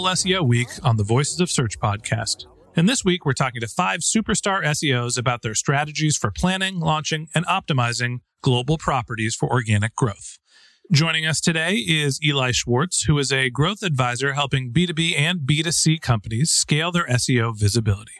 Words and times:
SEO 0.00 0.46
Week 0.46 0.68
on 0.82 0.96
the 0.96 1.04
Voices 1.04 1.38
of 1.38 1.50
Search 1.50 1.78
podcast. 1.78 2.46
And 2.74 2.88
this 2.88 3.04
week, 3.04 3.26
we're 3.26 3.34
talking 3.34 3.60
to 3.60 3.68
five 3.68 4.00
superstar 4.00 4.64
SEOs 4.64 5.18
about 5.18 5.42
their 5.42 5.54
strategies 5.54 6.16
for 6.16 6.30
planning, 6.30 6.80
launching, 6.80 7.28
and 7.34 7.46
optimizing 7.46 8.20
global 8.40 8.78
properties 8.78 9.34
for 9.34 9.50
organic 9.50 9.94
growth. 9.94 10.38
Joining 10.90 11.26
us 11.26 11.40
today 11.40 11.74
is 11.74 12.18
Eli 12.24 12.52
Schwartz, 12.52 13.02
who 13.02 13.18
is 13.18 13.30
a 13.30 13.50
growth 13.50 13.82
advisor 13.82 14.32
helping 14.32 14.72
B2B 14.72 15.18
and 15.18 15.40
B2C 15.40 16.00
companies 16.00 16.50
scale 16.50 16.90
their 16.90 17.06
SEO 17.06 17.54
visibility. 17.54 18.12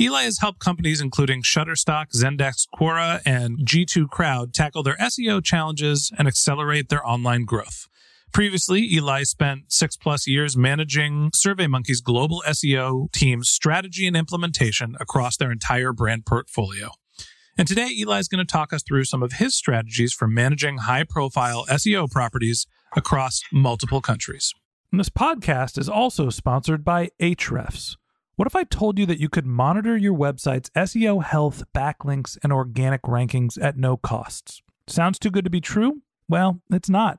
Eli 0.00 0.22
has 0.22 0.38
helped 0.38 0.60
companies 0.60 1.00
including 1.00 1.42
Shutterstock, 1.42 2.12
Zendesk, 2.14 2.66
Quora, 2.74 3.20
and 3.26 3.58
G2 3.58 4.08
Crowd 4.08 4.54
tackle 4.54 4.82
their 4.82 4.96
SEO 4.96 5.42
challenges 5.44 6.12
and 6.16 6.28
accelerate 6.28 6.88
their 6.88 7.06
online 7.06 7.44
growth. 7.44 7.88
Previously, 8.32 8.90
Eli 8.94 9.24
spent 9.24 9.70
six 9.70 9.94
plus 9.94 10.26
years 10.26 10.56
managing 10.56 11.30
SurveyMonkey's 11.32 12.00
global 12.00 12.42
SEO 12.46 13.12
team's 13.12 13.50
strategy 13.50 14.06
and 14.06 14.16
implementation 14.16 14.96
across 14.98 15.36
their 15.36 15.52
entire 15.52 15.92
brand 15.92 16.24
portfolio. 16.24 16.92
And 17.58 17.68
today, 17.68 17.88
Eli 17.88 18.20
is 18.20 18.28
going 18.28 18.44
to 18.44 18.50
talk 18.50 18.72
us 18.72 18.82
through 18.82 19.04
some 19.04 19.22
of 19.22 19.32
his 19.32 19.54
strategies 19.54 20.14
for 20.14 20.26
managing 20.26 20.78
high 20.78 21.04
profile 21.04 21.66
SEO 21.68 22.10
properties 22.10 22.66
across 22.96 23.42
multiple 23.52 24.00
countries. 24.00 24.54
And 24.90 24.98
this 24.98 25.10
podcast 25.10 25.76
is 25.76 25.90
also 25.90 26.30
sponsored 26.30 26.86
by 26.86 27.10
Ahrefs. 27.20 27.96
What 28.36 28.48
if 28.48 28.56
I 28.56 28.64
told 28.64 28.98
you 28.98 29.04
that 29.06 29.20
you 29.20 29.28
could 29.28 29.44
monitor 29.44 29.94
your 29.94 30.16
website's 30.16 30.70
SEO 30.70 31.22
health, 31.22 31.64
backlinks, 31.76 32.38
and 32.42 32.50
organic 32.50 33.02
rankings 33.02 33.62
at 33.62 33.76
no 33.76 33.98
costs? 33.98 34.62
Sounds 34.86 35.18
too 35.18 35.30
good 35.30 35.44
to 35.44 35.50
be 35.50 35.60
true? 35.60 36.00
Well, 36.30 36.62
it's 36.70 36.88
not 36.88 37.18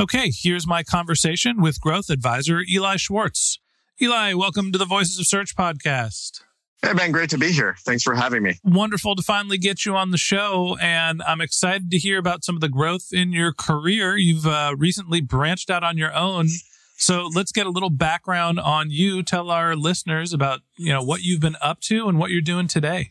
Okay, 0.00 0.32
here's 0.34 0.66
my 0.66 0.82
conversation 0.82 1.60
with 1.60 1.78
growth 1.78 2.08
advisor 2.08 2.62
Eli 2.66 2.96
Schwartz. 2.96 3.58
Eli, 4.00 4.32
welcome 4.32 4.72
to 4.72 4.78
the 4.78 4.86
Voices 4.86 5.18
of 5.18 5.26
Search 5.26 5.54
podcast. 5.54 6.40
Hey, 6.80 6.94
Ben, 6.94 7.12
great 7.12 7.28
to 7.28 7.38
be 7.38 7.52
here. 7.52 7.76
Thanks 7.80 8.02
for 8.02 8.14
having 8.14 8.42
me. 8.42 8.58
Wonderful 8.64 9.16
to 9.16 9.22
finally 9.22 9.58
get 9.58 9.84
you 9.84 9.94
on 9.94 10.10
the 10.10 10.16
show. 10.16 10.78
And 10.80 11.22
I'm 11.24 11.42
excited 11.42 11.90
to 11.90 11.98
hear 11.98 12.18
about 12.18 12.42
some 12.42 12.54
of 12.54 12.62
the 12.62 12.70
growth 12.70 13.08
in 13.12 13.32
your 13.32 13.52
career. 13.52 14.16
You've 14.16 14.46
uh, 14.46 14.74
recently 14.78 15.20
branched 15.20 15.68
out 15.68 15.84
on 15.84 15.98
your 15.98 16.14
own. 16.14 16.48
So 16.96 17.28
let's 17.34 17.52
get 17.52 17.66
a 17.66 17.70
little 17.70 17.90
background 17.90 18.58
on 18.58 18.90
you. 18.90 19.22
Tell 19.22 19.50
our 19.50 19.76
listeners 19.76 20.32
about, 20.32 20.60
you 20.78 20.90
know, 20.90 21.02
what 21.02 21.20
you've 21.20 21.40
been 21.40 21.56
up 21.60 21.80
to 21.82 22.08
and 22.08 22.18
what 22.18 22.30
you're 22.30 22.40
doing 22.40 22.66
today. 22.66 23.10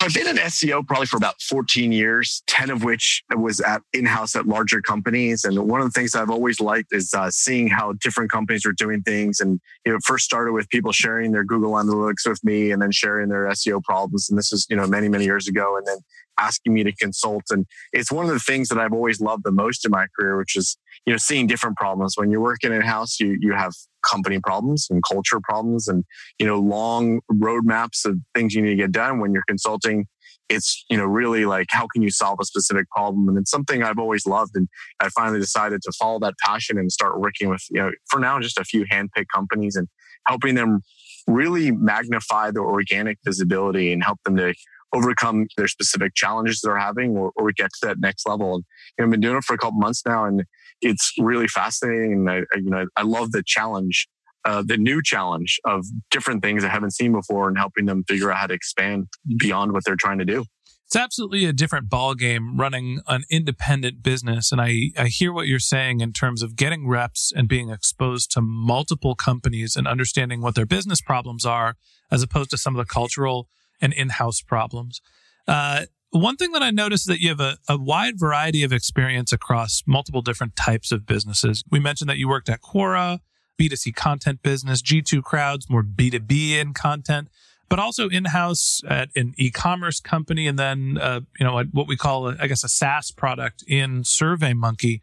I've 0.00 0.14
been 0.14 0.28
in 0.28 0.36
SEO 0.36 0.86
probably 0.86 1.06
for 1.06 1.16
about 1.16 1.40
14 1.40 1.90
years, 1.90 2.42
10 2.46 2.70
of 2.70 2.84
which 2.84 3.22
was 3.34 3.60
at 3.60 3.82
in-house 3.92 4.36
at 4.36 4.46
larger 4.46 4.80
companies. 4.82 5.44
And 5.44 5.58
one 5.68 5.80
of 5.80 5.86
the 5.86 5.98
things 5.98 6.14
I've 6.14 6.30
always 6.30 6.60
liked 6.60 6.92
is 6.92 7.14
uh, 7.14 7.30
seeing 7.30 7.68
how 7.68 7.94
different 7.94 8.30
companies 8.30 8.66
are 8.66 8.72
doing 8.72 9.02
things. 9.02 9.40
And 9.40 9.60
you 9.84 9.92
know, 9.92 9.96
it 9.96 10.02
first 10.04 10.24
started 10.24 10.52
with 10.52 10.68
people 10.68 10.92
sharing 10.92 11.32
their 11.32 11.44
Google 11.44 11.72
Analytics 11.72 12.28
with 12.28 12.44
me 12.44 12.72
and 12.72 12.82
then 12.82 12.92
sharing 12.92 13.28
their 13.28 13.46
SEO 13.46 13.82
problems. 13.82 14.28
And 14.28 14.38
this 14.38 14.52
is, 14.52 14.66
you 14.68 14.76
know, 14.76 14.86
many, 14.86 15.08
many 15.08 15.24
years 15.24 15.48
ago. 15.48 15.76
And 15.76 15.86
then 15.86 15.98
asking 16.38 16.74
me 16.74 16.84
to 16.84 16.92
consult. 16.92 17.44
And 17.50 17.66
it's 17.92 18.12
one 18.12 18.26
of 18.26 18.32
the 18.32 18.38
things 18.38 18.68
that 18.68 18.78
I've 18.78 18.92
always 18.92 19.20
loved 19.20 19.44
the 19.44 19.52
most 19.52 19.84
in 19.84 19.90
my 19.90 20.06
career, 20.18 20.36
which 20.36 20.56
is, 20.56 20.76
you 21.06 21.12
know, 21.12 21.16
seeing 21.16 21.46
different 21.46 21.76
problems. 21.76 22.14
When 22.16 22.30
you're 22.30 22.40
working 22.40 22.72
in 22.72 22.82
house, 22.82 23.18
you, 23.18 23.36
you 23.40 23.54
have 23.54 23.72
company 24.08 24.40
problems 24.40 24.86
and 24.90 25.02
culture 25.08 25.40
problems 25.42 25.88
and, 25.88 26.04
you 26.38 26.46
know, 26.46 26.58
long 26.58 27.20
roadmaps 27.32 28.04
of 28.04 28.18
things 28.34 28.54
you 28.54 28.62
need 28.62 28.70
to 28.70 28.76
get 28.76 28.92
done. 28.92 29.20
When 29.20 29.32
you're 29.32 29.44
consulting, 29.46 30.06
it's, 30.48 30.84
you 30.88 30.96
know, 30.96 31.04
really 31.04 31.44
like, 31.44 31.66
how 31.70 31.86
can 31.92 32.02
you 32.02 32.10
solve 32.10 32.38
a 32.40 32.44
specific 32.44 32.88
problem? 32.90 33.28
And 33.28 33.38
it's 33.38 33.50
something 33.50 33.82
I've 33.82 33.98
always 33.98 34.26
loved. 34.26 34.52
And 34.54 34.68
I 35.00 35.08
finally 35.08 35.40
decided 35.40 35.82
to 35.82 35.92
follow 35.98 36.20
that 36.20 36.34
passion 36.44 36.78
and 36.78 36.90
start 36.90 37.20
working 37.20 37.48
with, 37.48 37.64
you 37.70 37.80
know, 37.80 37.90
for 38.10 38.20
now, 38.20 38.38
just 38.40 38.58
a 38.58 38.64
few 38.64 38.84
handpicked 38.92 39.26
companies 39.34 39.76
and 39.76 39.88
helping 40.26 40.54
them 40.54 40.80
really 41.26 41.72
magnify 41.72 42.52
their 42.52 42.62
organic 42.64 43.18
visibility 43.24 43.92
and 43.92 44.04
help 44.04 44.20
them 44.24 44.36
to 44.36 44.54
overcome 44.92 45.46
their 45.56 45.68
specific 45.68 46.14
challenges 46.14 46.60
they're 46.62 46.78
having 46.78 47.16
or, 47.16 47.32
or 47.36 47.52
get 47.52 47.70
to 47.80 47.86
that 47.86 47.98
next 48.00 48.26
level. 48.26 48.54
And 48.54 48.64
you 48.98 49.02
know, 49.02 49.04
I've 49.06 49.10
been 49.10 49.20
doing 49.20 49.36
it 49.36 49.44
for 49.44 49.54
a 49.54 49.58
couple 49.58 49.78
months 49.78 50.02
now 50.06 50.24
and 50.24 50.44
it's 50.80 51.12
really 51.18 51.48
fascinating. 51.48 52.12
And 52.12 52.30
I, 52.30 52.36
I 52.38 52.56
you 52.56 52.70
know, 52.70 52.86
I 52.96 53.02
love 53.02 53.32
the 53.32 53.42
challenge, 53.44 54.08
uh, 54.44 54.62
the 54.66 54.76
new 54.76 55.02
challenge 55.02 55.58
of 55.64 55.84
different 56.10 56.42
things 56.42 56.64
I 56.64 56.68
haven't 56.68 56.92
seen 56.92 57.12
before 57.12 57.48
and 57.48 57.58
helping 57.58 57.86
them 57.86 58.04
figure 58.08 58.30
out 58.30 58.38
how 58.38 58.46
to 58.46 58.54
expand 58.54 59.08
beyond 59.38 59.72
what 59.72 59.84
they're 59.84 59.96
trying 59.96 60.18
to 60.18 60.24
do. 60.24 60.44
It's 60.86 60.94
absolutely 60.94 61.46
a 61.46 61.52
different 61.52 61.90
ball 61.90 62.14
game 62.14 62.56
running 62.56 63.00
an 63.08 63.24
independent 63.28 64.04
business. 64.04 64.52
And 64.52 64.60
I, 64.60 64.92
I 64.96 65.06
hear 65.06 65.32
what 65.32 65.48
you're 65.48 65.58
saying 65.58 66.00
in 66.00 66.12
terms 66.12 66.44
of 66.44 66.54
getting 66.54 66.86
reps 66.86 67.32
and 67.34 67.48
being 67.48 67.70
exposed 67.70 68.30
to 68.32 68.40
multiple 68.40 69.16
companies 69.16 69.74
and 69.74 69.88
understanding 69.88 70.42
what 70.42 70.54
their 70.54 70.64
business 70.64 71.00
problems 71.00 71.44
are, 71.44 71.74
as 72.08 72.22
opposed 72.22 72.50
to 72.50 72.56
some 72.56 72.76
of 72.76 72.86
the 72.86 72.88
cultural 72.88 73.48
and 73.80 73.92
in-house 73.92 74.40
problems. 74.40 75.00
Uh, 75.46 75.86
one 76.10 76.36
thing 76.36 76.52
that 76.52 76.62
I 76.62 76.70
noticed 76.70 77.02
is 77.02 77.06
that 77.06 77.20
you 77.20 77.28
have 77.28 77.40
a, 77.40 77.58
a 77.68 77.76
wide 77.76 78.18
variety 78.18 78.62
of 78.62 78.72
experience 78.72 79.32
across 79.32 79.82
multiple 79.86 80.22
different 80.22 80.56
types 80.56 80.92
of 80.92 81.06
businesses. 81.06 81.62
We 81.70 81.80
mentioned 81.80 82.08
that 82.08 82.16
you 82.16 82.28
worked 82.28 82.48
at 82.48 82.62
Quora, 82.62 83.20
B2C 83.60 83.94
content 83.94 84.42
business, 84.42 84.82
G2 84.82 85.22
Crowds, 85.22 85.68
more 85.68 85.82
B2B 85.82 86.52
in 86.52 86.74
content, 86.74 87.28
but 87.68 87.78
also 87.78 88.08
in-house 88.08 88.80
at 88.88 89.08
an 89.16 89.34
e-commerce 89.36 90.00
company, 90.00 90.46
and 90.46 90.58
then 90.58 90.98
uh, 91.00 91.20
you 91.38 91.44
know 91.44 91.64
what 91.72 91.88
we 91.88 91.96
call, 91.96 92.28
a, 92.28 92.36
I 92.40 92.46
guess, 92.46 92.62
a 92.62 92.68
SaaS 92.68 93.10
product 93.10 93.64
in 93.66 94.02
SurveyMonkey. 94.02 95.00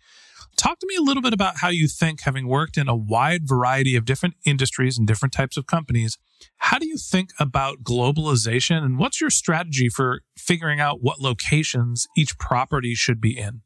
Talk 0.56 0.80
to 0.80 0.88
me 0.88 0.96
a 0.96 1.02
little 1.02 1.24
bit 1.24 1.34
about 1.34 1.58
how 1.58 1.70
you 1.70 1.88
think, 1.88 2.22
having 2.22 2.48
worked 2.48 2.78
in 2.78 2.88
a 2.88 2.96
wide 2.96 3.48
variety 3.48 3.96
of 3.96 4.06
different 4.06 4.36
industries 4.46 4.98
and 4.98 5.08
different 5.08 5.34
types 5.34 5.58
of 5.58 5.66
companies, 5.66 6.18
how 6.58 6.80
do 6.80 6.88
you 6.88 6.98
think 6.98 7.30
about 7.40 7.84
globalization 7.84 8.84
and 8.84 8.98
what's 8.98 9.22
your 9.22 9.30
strategy 9.30 9.90
for 9.90 10.22
figuring 10.38 10.80
out 10.80 11.00
what 11.02 11.20
locations 11.20 12.08
each 12.18 12.38
property 12.38 12.96
should 12.96 13.22
be 13.22 13.38
in? 13.38 13.62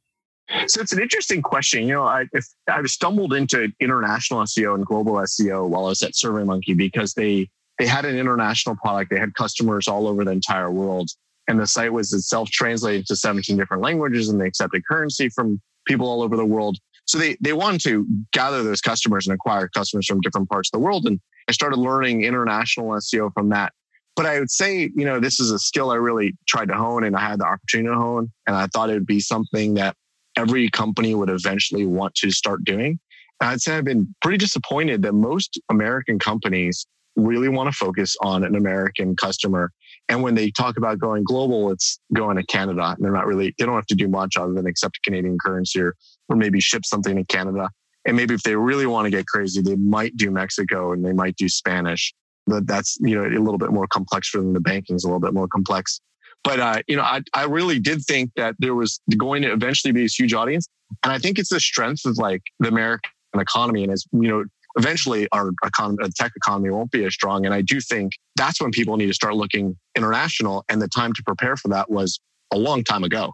So 0.68 0.81
it's 0.81 0.94
an 0.94 1.01
interesting 1.01 1.41
question. 1.41 1.88
You 1.88 1.95
know, 1.95 2.03
I 2.03 2.25
if, 2.31 2.45
I 2.69 2.81
stumbled 2.83 3.33
into 3.33 3.69
international 3.79 4.41
SEO 4.41 4.75
and 4.75 4.85
global 4.85 5.13
SEO 5.13 5.68
while 5.68 5.85
I 5.85 5.89
was 5.89 6.01
at 6.03 6.13
SurveyMonkey 6.13 6.77
because 6.77 7.13
they 7.13 7.50
they 7.79 7.85
had 7.85 8.06
an 8.06 8.18
international 8.18 8.75
product. 8.75 9.12
They 9.12 9.19
had 9.19 9.33
customers 9.35 9.88
all 9.88 10.07
over 10.07 10.23
the 10.23 10.31
entire 10.31 10.71
world, 10.71 11.09
and 11.47 11.59
the 11.59 11.68
site 11.68 11.91
was 11.91 12.13
itself 12.13 12.50
translated 12.50 13.06
to 13.07 13.15
17 13.15 13.57
different 13.57 13.83
languages, 13.83 14.30
and 14.30 14.39
they 14.39 14.47
accepted 14.47 14.83
currency 14.89 15.30
from 15.30 15.62
people 15.85 16.07
all 16.07 16.21
over 16.21 16.38
the 16.38 16.45
world. 16.45 16.77
So 17.07 17.18
they 17.18 17.38
they 17.42 17.54
wanted 17.54 17.81
to 17.81 18.06
gather 18.33 18.63
those 18.63 18.81
customers 18.81 19.27
and 19.27 19.33
acquire 19.33 19.68
customers 19.69 20.06
from 20.06 20.21
different 20.21 20.50
parts 20.50 20.69
of 20.74 20.80
the 20.80 20.83
world. 20.83 21.06
And 21.06 21.19
I 21.48 21.54
started 21.54 21.77
learning 21.77 22.24
international 22.24 22.89
SEO 22.92 23.33
from 23.33 23.50
that. 23.50 23.74
But 24.15 24.25
I 24.25 24.39
would 24.39 24.51
say, 24.51 24.89
you 24.95 25.06
know, 25.06 25.19
this 25.19 25.39
is 25.39 25.51
a 25.51 25.59
skill 25.59 25.92
I 25.92 25.95
really 25.95 26.36
tried 26.48 26.69
to 26.69 26.74
hone 26.74 27.04
and 27.04 27.15
I 27.15 27.21
had 27.21 27.39
the 27.39 27.45
opportunity 27.45 27.89
to 27.89 27.95
hone. 27.95 28.31
And 28.48 28.56
I 28.56 28.68
thought 28.68 28.89
it 28.89 28.94
would 28.94 29.06
be 29.06 29.19
something 29.19 29.75
that 29.75 29.95
every 30.36 30.69
company 30.69 31.15
would 31.15 31.30
eventually 31.30 31.86
want 31.86 32.15
to 32.15 32.31
start 32.31 32.63
doing. 32.63 33.00
And 33.39 33.50
I'd 33.51 33.62
say 33.62 33.77
I've 33.77 33.86
been 33.86 34.13
pretty 34.21 34.39
disappointed 34.39 35.04
that 35.04 35.13
most 35.13 35.59
American 35.69 36.19
companies 36.19 36.88
really 37.15 37.48
want 37.48 37.71
to 37.71 37.77
focus 37.77 38.15
on 38.21 38.44
an 38.44 38.56
American 38.56 39.15
customer. 39.15 39.71
And 40.09 40.24
when 40.24 40.36
they 40.36 40.51
talk 40.51 40.77
about 40.77 41.00
going 41.00 41.24
global, 41.24 41.71
it's 41.71 42.00
going 42.13 42.38
to 42.38 42.45
Canada. 42.45 42.95
And 42.95 43.06
they're 43.06 43.12
not 43.12 43.27
really, 43.27 43.54
they 43.57 43.65
don't 43.65 43.75
have 43.75 43.88
to 43.88 43.95
do 43.95 44.07
much 44.07 44.36
other 44.38 44.54
than 44.54 44.68
accept 44.68 45.00
Canadian 45.04 45.38
currency 45.44 45.81
or, 45.81 45.95
or 46.29 46.35
maybe 46.35 46.59
ship 46.59 46.85
something 46.85 47.15
to 47.15 47.24
Canada. 47.25 47.69
And 48.06 48.15
maybe 48.15 48.33
if 48.33 48.44
they 48.44 48.56
really 48.56 48.85
want 48.85 49.06
to 49.06 49.12
get 49.12 49.27
crazy, 49.27 49.62
they 49.62 49.75
might 49.75 50.15
do 50.15 50.31
Mexico 50.31 50.94
and 50.94 51.03
they 51.03 51.13
might 51.13 51.35
do 51.35 51.50
Spanish. 51.50 52.13
But 52.45 52.65
that's, 52.65 52.97
you 53.01 53.15
know, 53.15 53.25
a 53.25 53.41
little 53.44 53.57
bit 53.57 53.71
more 53.71 53.88
complex 53.88 54.29
for 54.29 54.38
them. 54.38 54.53
The 54.53 54.62
banking 54.62 54.95
is 54.95 55.03
a 55.03 55.07
little 55.07 55.19
bit 55.19 55.33
more 55.33 55.47
complex. 55.47 56.00
But 56.44 56.59
uh, 56.59 56.81
you 56.88 56.95
know, 56.95 57.03
I, 57.03 57.21
I 57.33 57.44
really 57.44 57.79
did 57.79 58.03
think 58.03 58.31
that 58.35 58.56
there 58.59 58.75
was 58.75 59.01
going 59.18 59.41
to 59.41 59.51
eventually 59.51 59.91
be 59.91 60.03
this 60.03 60.18
huge 60.18 60.33
audience, 60.33 60.68
and 61.03 61.12
I 61.12 61.19
think 61.19 61.39
it's 61.39 61.50
the 61.50 61.59
strength 61.59 62.06
of 62.06 62.18
like 62.18 62.41
the 62.59 62.69
American 62.69 63.12
economy, 63.35 63.83
and 63.83 63.91
as 63.91 64.06
you 64.13 64.30
know, 64.30 64.45
eventually 64.77 65.27
our 65.33 65.51
economy, 65.65 65.97
the 66.01 66.12
tech 66.15 66.31
economy 66.38 66.69
won't 66.69 66.91
be 66.91 67.03
as 67.03 67.13
strong. 67.13 67.45
And 67.45 67.53
I 67.53 67.62
do 67.62 67.81
think 67.81 68.13
that's 68.35 68.62
when 68.62 68.71
people 68.71 68.95
need 68.95 69.07
to 69.07 69.13
start 69.13 69.35
looking 69.35 69.75
international, 69.95 70.63
and 70.69 70.81
the 70.81 70.88
time 70.88 71.12
to 71.13 71.23
prepare 71.23 71.57
for 71.57 71.68
that 71.69 71.89
was 71.89 72.19
a 72.53 72.57
long 72.57 72.83
time 72.83 73.03
ago. 73.03 73.33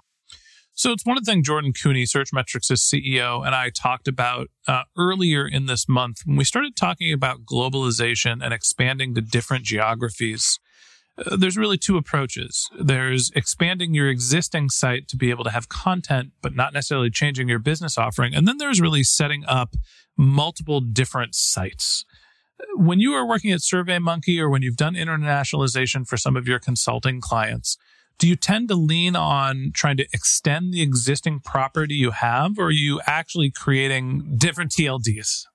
So 0.75 0.91
it's 0.91 1.05
one 1.05 1.17
of 1.17 1.25
the 1.25 1.31
things 1.31 1.45
Jordan 1.45 1.71
Koene, 1.71 2.03
Searchmetrics' 2.03 2.71
CEO, 2.71 3.45
and 3.45 3.53
I 3.53 3.69
talked 3.69 4.07
about 4.07 4.47
uh, 4.67 4.83
earlier 4.97 5.47
in 5.47 5.67
this 5.67 5.87
month 5.87 6.21
when 6.25 6.35
we 6.35 6.43
started 6.43 6.75
talking 6.75 7.13
about 7.13 7.45
globalization 7.45 8.43
and 8.43 8.53
expanding 8.53 9.13
to 9.13 9.21
different 9.21 9.65
geographies. 9.65 10.59
Uh, 11.15 11.35
there's 11.35 11.57
really 11.57 11.77
two 11.77 11.95
approaches. 11.95 12.71
There's 12.79 13.29
expanding 13.35 13.93
your 13.93 14.09
existing 14.09 14.71
site 14.71 15.07
to 15.09 15.15
be 15.15 15.29
able 15.29 15.43
to 15.43 15.51
have 15.51 15.69
content, 15.69 16.31
but 16.41 16.55
not 16.55 16.73
necessarily 16.73 17.11
changing 17.11 17.47
your 17.47 17.59
business 17.59 17.95
offering. 17.95 18.33
And 18.33 18.47
then 18.47 18.57
there's 18.57 18.81
really 18.81 19.03
setting 19.03 19.43
up 19.47 19.75
multiple 20.17 20.81
different 20.81 21.35
sites. 21.35 22.03
When 22.75 22.99
you 22.99 23.13
are 23.13 23.27
working 23.27 23.51
at 23.51 23.59
SurveyMonkey 23.59 24.39
or 24.39 24.49
when 24.49 24.63
you've 24.63 24.77
done 24.77 24.95
internationalization 24.95 26.07
for 26.07 26.17
some 26.17 26.35
of 26.35 26.47
your 26.47 26.57
consulting 26.57 27.21
clients, 27.21 27.77
do 28.17 28.27
you 28.27 28.35
tend 28.35 28.69
to 28.69 28.75
lean 28.75 29.15
on 29.15 29.71
trying 29.73 29.97
to 29.97 30.07
extend 30.13 30.73
the 30.73 30.81
existing 30.81 31.39
property 31.41 31.95
you 31.95 32.11
have, 32.11 32.57
or 32.57 32.65
are 32.65 32.71
you 32.71 33.01
actually 33.05 33.51
creating 33.51 34.35
different 34.37 34.71
TLDs? 34.71 35.45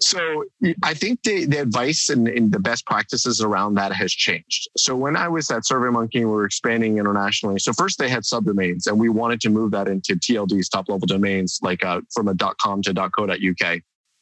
So 0.00 0.44
I 0.82 0.94
think 0.94 1.22
the, 1.22 1.44
the 1.44 1.60
advice 1.60 2.08
and, 2.08 2.28
and, 2.28 2.52
the 2.52 2.58
best 2.58 2.86
practices 2.86 3.40
around 3.40 3.74
that 3.74 3.92
has 3.92 4.12
changed. 4.12 4.68
So 4.76 4.94
when 4.94 5.16
I 5.16 5.28
was 5.28 5.50
at 5.50 5.62
SurveyMonkey, 5.62 6.20
we 6.20 6.24
were 6.24 6.44
expanding 6.44 6.98
internationally. 6.98 7.58
So 7.58 7.72
first 7.72 7.98
they 7.98 8.08
had 8.08 8.22
subdomains 8.22 8.86
and 8.86 8.98
we 8.98 9.08
wanted 9.08 9.40
to 9.42 9.50
move 9.50 9.72
that 9.72 9.88
into 9.88 10.14
TLDs, 10.14 10.70
top 10.70 10.88
level 10.88 11.06
domains, 11.06 11.58
like 11.62 11.84
uh, 11.84 12.00
from 12.14 12.28
a 12.28 12.34
.com 12.62 12.82
to 12.82 12.94
.co.uk. 12.94 13.80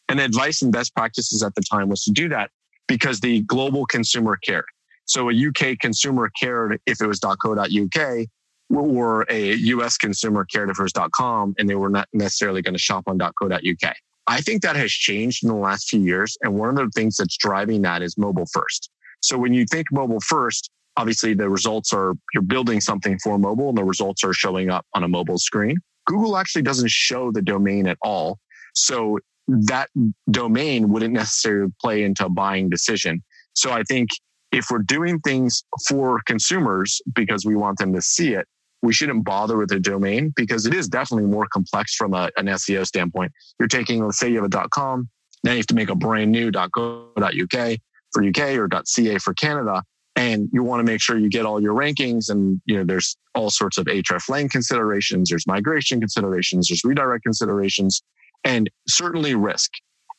And 0.09 0.19
the 0.19 0.25
advice 0.25 0.63
and 0.63 0.73
best 0.73 0.95
practices 0.95 1.43
at 1.43 1.55
the 1.55 1.63
time 1.63 1.89
was 1.89 2.03
to 2.05 2.11
do 2.11 2.29
that 2.31 2.51
because 2.89 3.21
the 3.21 3.43
global 3.43 3.87
consumer 3.87 4.37
cared. 4.37 4.67
So 5.07 5.31
a 5.31 5.33
UK 5.33 5.79
consumer 5.79 6.31
cared 6.41 6.81
if 6.87 7.01
it 7.01 7.07
was 7.07 7.21
.co.uk 7.21 8.27
or 8.71 9.27
a 9.29 9.55
US 9.55 9.97
consumer 9.97 10.45
cared 10.45 10.71
if 10.71 10.79
it 10.79 10.83
was 10.83 10.93
.com 11.15 11.55
and 11.59 11.69
they 11.69 11.75
were 11.75 11.91
not 11.91 12.09
necessarily 12.13 12.63
going 12.63 12.75
to 12.75 12.81
shop 12.81 13.05
on 13.07 13.19
.co.uk. 13.19 13.95
I 14.27 14.41
think 14.41 14.63
that 14.63 14.77
has 14.77 14.91
changed 14.91 15.45
in 15.45 15.49
the 15.49 15.55
last 15.55 15.89
few 15.89 16.01
years. 16.01 16.37
And 16.43 16.55
one 16.55 16.71
of 16.71 16.77
the 16.77 16.91
things 16.95 17.17
that's 17.17 17.37
driving 17.37 17.83
that 17.83 18.03
is 18.03 18.17
mobile 18.17 18.47
first. 18.53 18.91
So 19.21 19.37
when 19.37 19.53
you 19.53 19.67
think 19.67 19.87
mobile 19.93 20.21
first, 20.21 20.71
obviously 20.97 21.35
the 21.35 21.51
results 21.51 21.93
are 21.93 22.15
you're 22.33 22.43
building 22.43 22.81
something 22.81 23.19
for 23.23 23.39
mobile 23.39 23.69
and 23.71 23.79
the 23.79 23.85
results 23.85 24.25
are 24.25 24.33
showing 24.33 24.71
up 24.71 24.87
on 24.95 25.05
a 25.05 25.09
mobile 25.09 25.39
screen. 25.39 25.77
Google 26.07 26.37
actually 26.37 26.63
doesn't 26.63 26.91
show 26.91 27.33
the 27.33 27.43
domain 27.43 27.87
at 27.87 27.99
all. 28.03 28.39
So 28.75 29.19
that 29.49 29.89
domain 30.31 30.89
wouldn't 30.89 31.15
necessarily 31.15 31.73
play 31.81 32.05
into 32.05 32.27
a 32.27 32.29
buying 32.31 32.69
decision. 32.69 33.23
So 33.55 33.71
I 33.71 33.83
think 33.85 34.09
if 34.55 34.67
we're 34.71 34.79
doing 34.79 35.19
things 35.21 35.65
for 35.89 36.23
consumers 36.27 37.03
because 37.13 37.45
we 37.45 37.57
want 37.57 37.79
them 37.79 37.93
to 37.93 38.01
see 38.01 38.35
it, 38.35 38.47
we 38.83 38.93
shouldn't 38.93 39.25
bother 39.25 39.57
with 39.57 39.73
a 39.73 39.81
domain 39.81 40.33
because 40.37 40.65
it 40.65 40.73
is 40.73 40.89
definitely 40.89 41.29
more 41.29 41.47
complex 41.53 41.97
from 41.97 42.15
a, 42.15 42.31
an 42.37 42.47
SEO 42.47 42.87
standpoint. 42.87 43.33
You're 43.59 43.67
taking, 43.67 44.05
let's 44.05 44.19
say 44.19 44.29
you 44.29 44.41
have 44.43 44.53
a 44.53 44.69
.com, 44.69 45.09
now 45.43 45.53
you 45.53 45.59
have 45.59 45.67
to 45.67 45.75
make 45.75 45.91
a 45.91 45.97
brand 45.97 46.31
new 46.31 46.53
.co.uk 46.53 47.79
for 48.13 48.25
UK 48.25 48.39
or 48.57 48.69
.ca 48.85 49.19
for 49.19 49.35
Canada. 49.35 49.83
And 50.17 50.49
you 50.53 50.63
want 50.63 50.79
to 50.79 50.85
make 50.85 51.01
sure 51.01 51.19
you 51.19 51.29
get 51.29 51.45
all 51.45 51.61
your 51.61 51.75
rankings 51.75 52.31
and, 52.31 52.61
you 52.67 52.77
know, 52.77 52.85
there's 52.85 53.17
all 53.35 53.51
sorts 53.51 53.79
of 53.79 53.87
hreflang 53.87 54.49
considerations. 54.49 55.31
There's 55.31 55.47
migration 55.49 55.99
considerations. 55.99 56.69
There's 56.69 56.85
redirect 56.85 57.25
considerations 57.25 58.03
and 58.45 58.71
certainly 58.87 59.35
risk. 59.35 59.73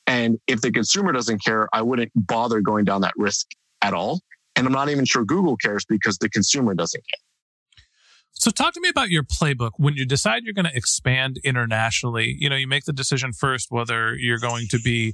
And 0.08 0.38
if 0.48 0.60
the 0.60 0.72
consumer 0.72 1.14
doesn't 1.14 1.44
care, 1.46 1.70
I 1.72 1.82
wouldn't 1.82 2.12
bother 2.16 2.60
going 2.60 2.84
down 2.84 3.02
that 3.02 3.14
risk 3.16 3.48
at 3.86 3.94
all. 3.94 4.22
And 4.56 4.66
I'm 4.66 4.74
not 4.74 4.90
even 4.90 5.06
sure 5.06 5.26
Google 5.26 5.58
cares 5.58 5.86
because 5.86 6.18
the 6.18 6.30
consumer 6.30 6.74
doesn't 6.74 7.02
care. 7.02 7.20
So 8.34 8.52
talk 8.52 8.74
to 8.74 8.82
me 8.82 8.90
about 8.90 9.10
your 9.10 9.24
playbook 9.24 9.72
when 9.78 9.96
you 9.96 10.06
decide 10.06 10.44
you're 10.44 10.54
going 10.54 10.66
to 10.66 10.76
expand 10.76 11.40
internationally. 11.44 12.36
You 12.38 12.50
know, 12.50 12.56
you 12.56 12.68
make 12.68 12.86
the 12.86 12.94
decision 12.94 13.32
first 13.32 13.68
whether 13.70 14.16
you're 14.16 14.40
going 14.40 14.68
to 14.72 14.80
be 14.80 15.14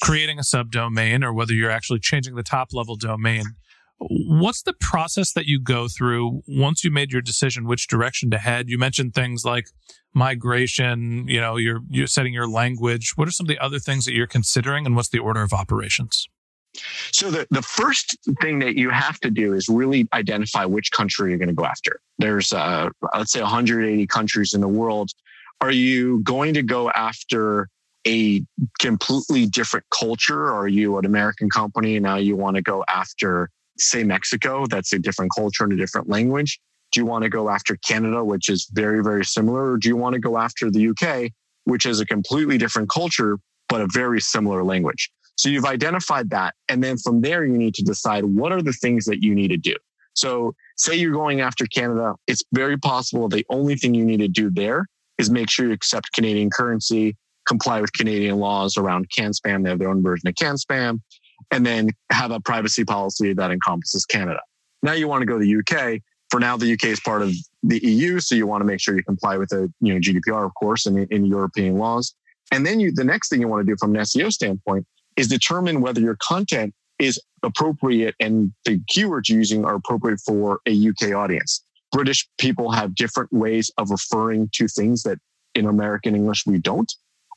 creating 0.00 0.38
a 0.38 0.42
subdomain 0.42 1.24
or 1.24 1.32
whether 1.32 1.52
you're 1.52 1.70
actually 1.70 1.98
changing 1.98 2.36
the 2.36 2.44
top 2.44 2.68
level 2.72 2.96
domain. 2.96 3.44
What's 3.98 4.62
the 4.62 4.74
process 4.74 5.32
that 5.32 5.46
you 5.46 5.60
go 5.60 5.88
through 5.88 6.42
once 6.46 6.84
you 6.84 6.90
made 6.90 7.12
your 7.12 7.22
decision 7.22 7.66
which 7.66 7.88
direction 7.88 8.30
to 8.30 8.38
head? 8.38 8.68
You 8.68 8.78
mentioned 8.78 9.14
things 9.14 9.44
like 9.44 9.66
migration, 10.14 11.26
you 11.28 11.40
know, 11.40 11.56
you're 11.56 11.80
you're 11.88 12.06
setting 12.06 12.32
your 12.32 12.48
language. 12.48 13.12
What 13.16 13.26
are 13.26 13.32
some 13.32 13.44
of 13.44 13.48
the 13.48 13.58
other 13.58 13.78
things 13.78 14.04
that 14.04 14.14
you're 14.14 14.26
considering 14.26 14.86
and 14.86 14.94
what's 14.94 15.08
the 15.08 15.18
order 15.18 15.42
of 15.42 15.52
operations? 15.52 16.28
So 17.12 17.30
the, 17.30 17.46
the 17.50 17.62
first 17.62 18.16
thing 18.40 18.58
that 18.60 18.76
you 18.76 18.90
have 18.90 19.18
to 19.20 19.30
do 19.30 19.52
is 19.54 19.68
really 19.68 20.06
identify 20.12 20.64
which 20.64 20.90
country 20.92 21.30
you're 21.30 21.38
going 21.38 21.48
to 21.48 21.54
go 21.54 21.64
after. 21.64 22.00
There's, 22.18 22.52
uh, 22.52 22.90
let's 23.14 23.32
say 23.32 23.40
180 23.40 24.06
countries 24.06 24.54
in 24.54 24.60
the 24.60 24.68
world. 24.68 25.10
Are 25.60 25.70
you 25.70 26.22
going 26.22 26.54
to 26.54 26.62
go 26.62 26.90
after 26.90 27.68
a 28.06 28.42
completely 28.78 29.46
different 29.46 29.86
culture? 29.90 30.52
Are 30.52 30.68
you 30.68 30.96
an 30.98 31.04
American 31.04 31.50
company? 31.50 31.98
Now 31.98 32.16
you 32.16 32.36
want 32.36 32.56
to 32.56 32.62
go 32.62 32.84
after, 32.88 33.50
say, 33.78 34.04
Mexico. 34.04 34.66
That's 34.66 34.92
a 34.92 34.98
different 34.98 35.32
culture 35.34 35.64
and 35.64 35.72
a 35.72 35.76
different 35.76 36.08
language. 36.08 36.60
Do 36.92 37.00
you 37.00 37.06
want 37.06 37.24
to 37.24 37.28
go 37.28 37.50
after 37.50 37.76
Canada, 37.76 38.24
which 38.24 38.48
is 38.48 38.68
very, 38.72 39.02
very 39.02 39.24
similar? 39.24 39.72
Or 39.72 39.76
do 39.76 39.88
you 39.88 39.96
want 39.96 40.14
to 40.14 40.20
go 40.20 40.38
after 40.38 40.70
the 40.70 40.88
UK, 40.88 41.32
which 41.64 41.84
is 41.84 42.00
a 42.00 42.06
completely 42.06 42.58
different 42.58 42.88
culture, 42.88 43.38
but 43.68 43.80
a 43.80 43.88
very 43.92 44.20
similar 44.20 44.62
language? 44.62 45.10
So 45.36 45.48
you've 45.48 45.66
identified 45.66 46.30
that. 46.30 46.54
And 46.68 46.82
then 46.82 46.96
from 46.96 47.20
there, 47.20 47.44
you 47.44 47.56
need 47.56 47.74
to 47.74 47.82
decide 47.82 48.24
what 48.24 48.52
are 48.52 48.62
the 48.62 48.72
things 48.72 49.04
that 49.04 49.22
you 49.22 49.34
need 49.34 49.48
to 49.48 49.56
do. 49.56 49.74
So 50.14 50.54
say 50.76 50.96
you're 50.96 51.12
going 51.12 51.40
after 51.40 51.66
Canada. 51.66 52.14
It's 52.26 52.42
very 52.52 52.78
possible 52.78 53.28
the 53.28 53.44
only 53.50 53.76
thing 53.76 53.94
you 53.94 54.04
need 54.04 54.20
to 54.20 54.28
do 54.28 54.50
there 54.50 54.86
is 55.18 55.30
make 55.30 55.50
sure 55.50 55.66
you 55.66 55.72
accept 55.72 56.12
Canadian 56.14 56.50
currency, 56.50 57.16
comply 57.46 57.80
with 57.80 57.92
Canadian 57.92 58.38
laws 58.38 58.76
around 58.76 59.10
CAN-SPAM. 59.14 59.62
They 59.62 59.70
have 59.70 59.78
their 59.78 59.90
own 59.90 60.02
version 60.02 60.28
of 60.28 60.34
CAN-SPAM 60.36 61.02
and 61.50 61.66
then 61.66 61.90
have 62.10 62.30
a 62.30 62.40
privacy 62.40 62.84
policy 62.84 63.34
that 63.34 63.50
encompasses 63.50 64.06
Canada. 64.06 64.40
Now 64.82 64.92
you 64.92 65.06
want 65.06 65.22
to 65.22 65.26
go 65.26 65.38
to 65.38 65.44
the 65.44 65.56
UK. 65.58 66.00
For 66.30 66.40
now, 66.40 66.56
the 66.56 66.72
UK 66.72 66.86
is 66.86 67.00
part 67.00 67.22
of 67.22 67.32
the 67.62 67.78
EU. 67.86 68.18
So 68.18 68.34
you 68.34 68.46
want 68.46 68.60
to 68.60 68.64
make 68.64 68.80
sure 68.80 68.96
you 68.96 69.04
comply 69.04 69.36
with 69.36 69.50
the 69.50 69.72
you 69.80 69.94
know, 69.94 70.00
GDPR, 70.00 70.44
of 70.44 70.52
course, 70.54 70.86
and 70.86 70.98
in 71.12 71.24
European 71.24 71.76
laws. 71.76 72.14
And 72.52 72.66
then 72.66 72.80
you, 72.80 72.92
the 72.92 73.04
next 73.04 73.28
thing 73.28 73.40
you 73.40 73.48
want 73.48 73.64
to 73.64 73.72
do 73.72 73.76
from 73.78 73.94
an 73.94 74.02
SEO 74.02 74.32
standpoint 74.32 74.86
is 75.16 75.28
determine 75.28 75.80
whether 75.80 76.00
your 76.00 76.16
content 76.22 76.74
is 76.98 77.20
appropriate 77.42 78.14
and 78.20 78.52
the 78.64 78.80
keywords 78.94 79.28
you're 79.28 79.38
using 79.38 79.64
are 79.64 79.74
appropriate 79.74 80.20
for 80.24 80.60
a 80.66 80.88
UK 80.88 81.12
audience. 81.14 81.62
British 81.92 82.28
people 82.38 82.70
have 82.70 82.94
different 82.94 83.32
ways 83.32 83.70
of 83.78 83.90
referring 83.90 84.48
to 84.54 84.66
things 84.68 85.02
that 85.02 85.18
in 85.54 85.66
American 85.66 86.14
English, 86.14 86.44
we 86.46 86.58
don't. 86.58 86.92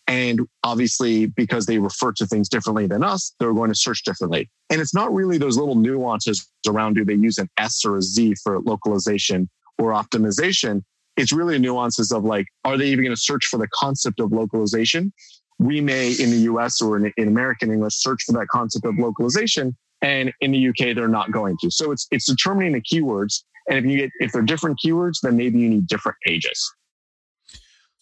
And 0.07 0.41
obviously, 0.63 1.27
because 1.27 1.67
they 1.67 1.77
refer 1.77 2.12
to 2.13 2.25
things 2.25 2.50
differently 2.50 2.88
than 2.88 3.03
us, 3.03 3.33
they're 3.39 3.53
going 3.53 3.69
to 3.69 3.75
search 3.75 4.03
differently. 4.03 4.50
And 4.71 4.81
it's 4.81 4.93
not 4.93 5.13
really 5.13 5.38
those 5.38 5.55
little 5.55 5.75
nuances 5.75 6.48
around 6.67 6.95
do 6.95 7.05
they 7.05 7.13
use 7.13 7.38
an 7.38 7.48
S 7.57 7.86
or 7.86 7.98
a 7.98 8.01
Z 8.01 8.36
for 8.43 8.59
localization 8.62 9.50
or 9.77 9.91
optimization. 9.91 10.83
It's 11.15 11.31
really 11.31 11.59
nuances 11.59 12.12
of 12.12 12.24
like, 12.24 12.48
are 12.65 12.75
they 12.75 12.88
even 12.88 13.05
going 13.05 13.15
to 13.15 13.21
search 13.21 13.45
for 13.45 13.57
the 13.57 13.67
concept 13.71 14.19
of 14.19 14.31
localization? 14.31 15.13
We 15.59 15.81
may 15.81 16.11
in 16.13 16.31
the 16.31 16.39
US 16.51 16.81
or 16.81 16.97
in, 16.97 17.11
in 17.17 17.27
American 17.27 17.71
English 17.71 17.95
search 17.95 18.23
for 18.25 18.33
that 18.33 18.47
concept 18.47 18.85
of 18.85 18.97
localization. 18.97 19.75
And 20.01 20.33
in 20.39 20.51
the 20.51 20.69
UK, 20.69 20.95
they're 20.95 21.09
not 21.09 21.31
going 21.31 21.57
to. 21.61 21.69
So 21.69 21.91
it's, 21.91 22.07
it's 22.11 22.25
determining 22.25 22.73
the 22.73 22.81
keywords. 22.81 23.43
And 23.69 23.77
if 23.77 23.85
you 23.85 23.97
get, 23.97 24.09
if 24.19 24.31
they're 24.31 24.41
different 24.41 24.79
keywords, 24.83 25.19
then 25.21 25.35
maybe 25.35 25.59
you 25.59 25.69
need 25.69 25.87
different 25.87 26.17
pages. 26.25 26.71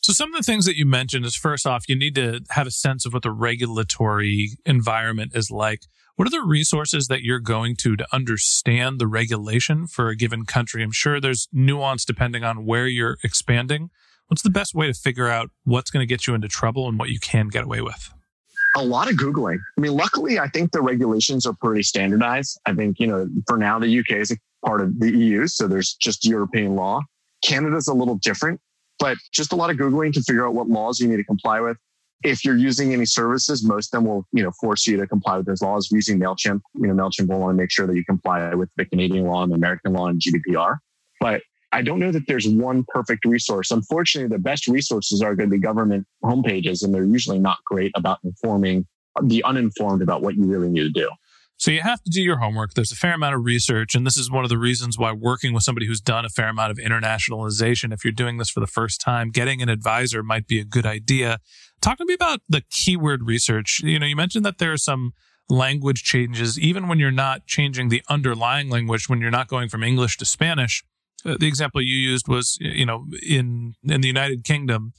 So, 0.01 0.13
some 0.13 0.33
of 0.33 0.37
the 0.37 0.43
things 0.43 0.65
that 0.65 0.77
you 0.77 0.85
mentioned 0.85 1.25
is 1.25 1.35
first 1.35 1.65
off, 1.65 1.89
you 1.89 1.95
need 1.97 2.15
to 2.15 2.41
have 2.51 2.67
a 2.67 2.71
sense 2.71 3.05
of 3.05 3.13
what 3.13 3.23
the 3.23 3.31
regulatory 3.31 4.51
environment 4.65 5.33
is 5.35 5.51
like. 5.51 5.81
What 6.15 6.27
are 6.27 6.31
the 6.31 6.41
resources 6.41 7.07
that 7.07 7.23
you're 7.23 7.39
going 7.39 7.75
to 7.81 7.95
to 7.95 8.07
understand 8.13 8.99
the 8.99 9.07
regulation 9.07 9.85
for 9.85 10.07
a 10.09 10.15
given 10.15 10.45
country? 10.45 10.81
I'm 10.81 10.91
sure 10.91 11.19
there's 11.19 11.47
nuance 11.51 12.05
depending 12.05 12.43
on 12.43 12.65
where 12.65 12.87
you're 12.87 13.17
expanding. 13.23 13.89
What's 14.27 14.41
the 14.41 14.49
best 14.49 14.75
way 14.75 14.87
to 14.87 14.93
figure 14.93 15.27
out 15.27 15.49
what's 15.63 15.89
going 15.89 16.01
to 16.01 16.07
get 16.07 16.27
you 16.27 16.33
into 16.33 16.47
trouble 16.47 16.87
and 16.87 16.99
what 16.99 17.09
you 17.09 17.19
can 17.19 17.47
get 17.47 17.63
away 17.63 17.81
with? 17.81 18.11
A 18.75 18.83
lot 18.83 19.09
of 19.09 19.15
Googling. 19.15 19.59
I 19.77 19.81
mean, 19.81 19.93
luckily, 19.93 20.39
I 20.39 20.47
think 20.49 20.71
the 20.71 20.81
regulations 20.81 21.45
are 21.45 21.53
pretty 21.61 21.83
standardized. 21.83 22.59
I 22.65 22.73
think, 22.73 22.99
you 22.99 23.07
know, 23.07 23.27
for 23.47 23.57
now, 23.57 23.79
the 23.79 23.99
UK 23.99 24.11
is 24.11 24.31
a 24.31 24.37
part 24.65 24.81
of 24.81 24.99
the 24.99 25.09
EU, 25.09 25.47
so 25.47 25.67
there's 25.67 25.93
just 25.95 26.25
European 26.25 26.75
law. 26.75 27.01
Canada's 27.41 27.87
a 27.87 27.93
little 27.93 28.15
different 28.15 28.59
but 28.99 29.17
just 29.31 29.53
a 29.53 29.55
lot 29.55 29.69
of 29.69 29.77
Googling 29.77 30.13
to 30.13 30.21
figure 30.21 30.47
out 30.47 30.53
what 30.53 30.67
laws 30.67 30.99
you 30.99 31.07
need 31.07 31.17
to 31.17 31.23
comply 31.23 31.59
with. 31.59 31.77
If 32.23 32.43
you're 32.43 32.57
using 32.57 32.93
any 32.93 33.05
services, 33.05 33.63
most 33.63 33.93
of 33.93 33.99
them 33.99 34.09
will, 34.09 34.25
you 34.31 34.41
know, 34.41 34.51
force 34.59 34.87
you 34.87 34.97
to 34.97 35.05
comply 35.05 35.37
with 35.37 35.45
those 35.45 35.61
laws. 35.61 35.89
Using 35.91 36.19
MailChimp, 36.19 36.61
you 36.73 36.87
know, 36.87 36.93
MailChimp 36.93 37.27
will 37.27 37.39
want 37.39 37.55
to 37.55 37.61
make 37.61 37.71
sure 37.71 37.85
that 37.85 37.95
you 37.95 38.03
comply 38.03 38.53
with 38.55 38.69
the 38.75 38.85
Canadian 38.85 39.25
law 39.25 39.43
and 39.43 39.51
the 39.51 39.55
American 39.55 39.93
law 39.93 40.07
and 40.07 40.19
GDPR. 40.19 40.77
But 41.19 41.41
I 41.71 41.81
don't 41.81 41.99
know 41.99 42.11
that 42.11 42.27
there's 42.27 42.47
one 42.47 42.85
perfect 42.87 43.25
resource. 43.25 43.71
Unfortunately, 43.71 44.29
the 44.33 44.41
best 44.41 44.67
resources 44.67 45.21
are 45.21 45.35
going 45.35 45.49
to 45.49 45.55
be 45.55 45.59
government 45.59 46.07
homepages, 46.23 46.83
and 46.83 46.93
they're 46.93 47.03
usually 47.03 47.39
not 47.39 47.57
great 47.65 47.91
about 47.95 48.19
informing 48.23 48.85
the 49.23 49.43
uninformed 49.43 50.01
about 50.01 50.21
what 50.21 50.35
you 50.35 50.45
really 50.45 50.69
need 50.69 50.83
to 50.83 50.89
do. 50.89 51.09
So 51.59 51.71
you 51.71 51.81
have 51.81 52.03
to 52.03 52.11
do 52.11 52.21
your 52.21 52.37
homework. 52.37 52.75
There's 52.75 52.91
a 52.91 52.95
fair 52.95 53.15
amount 53.15 53.33
of 53.33 53.43
research. 53.43 53.95
And 53.95 54.05
this 54.05 54.15
is 54.15 54.29
one 54.29 54.43
of 54.43 54.49
the 54.49 54.59
reasons 54.59 54.97
why 54.97 55.11
working 55.11 55.53
with 55.53 55.63
somebody 55.63 55.87
who's 55.87 55.99
done 55.99 56.23
a 56.23 56.29
fair 56.29 56.49
amount 56.49 56.69
of 56.69 56.77
internationalization, 56.77 57.91
if 57.91 58.05
you're 58.05 58.13
doing 58.13 58.37
this 58.37 58.49
for 58.51 58.59
the 58.59 58.67
first 58.67 59.01
time, 59.01 59.31
getting 59.31 59.63
an 59.63 59.67
advisor 59.67 60.21
might 60.21 60.45
be 60.45 60.59
a 60.59 60.63
good 60.63 60.85
idea. 60.85 61.39
Talk 61.81 61.97
to 61.97 62.05
me 62.05 62.13
about 62.13 62.41
the 62.47 62.61
keyword 62.69 63.23
research. 63.23 63.81
You 63.83 63.97
know, 63.97 64.05
you 64.05 64.15
mentioned 64.15 64.45
that 64.45 64.59
there 64.59 64.71
are 64.71 64.77
some 64.77 65.13
language 65.49 66.03
changes, 66.03 66.59
even 66.59 66.87
when 66.87 66.99
you're 66.99 67.11
not 67.11 67.47
changing 67.47 67.89
the 67.89 68.03
underlying 68.07 68.69
language, 68.69 69.09
when 69.09 69.19
you're 69.19 69.31
not 69.31 69.47
going 69.47 69.67
from 69.67 69.83
English 69.83 70.17
to 70.17 70.25
Spanish. 70.25 70.83
Uh, 71.25 71.37
the 71.39 71.47
example 71.47 71.81
you 71.81 71.95
used 71.95 72.27
was, 72.27 72.57
you 72.59 72.85
know, 72.85 73.05
in, 73.27 73.75
in 73.83 74.01
the 74.01 74.07
United 74.07 74.43
Kingdom, 74.43 74.93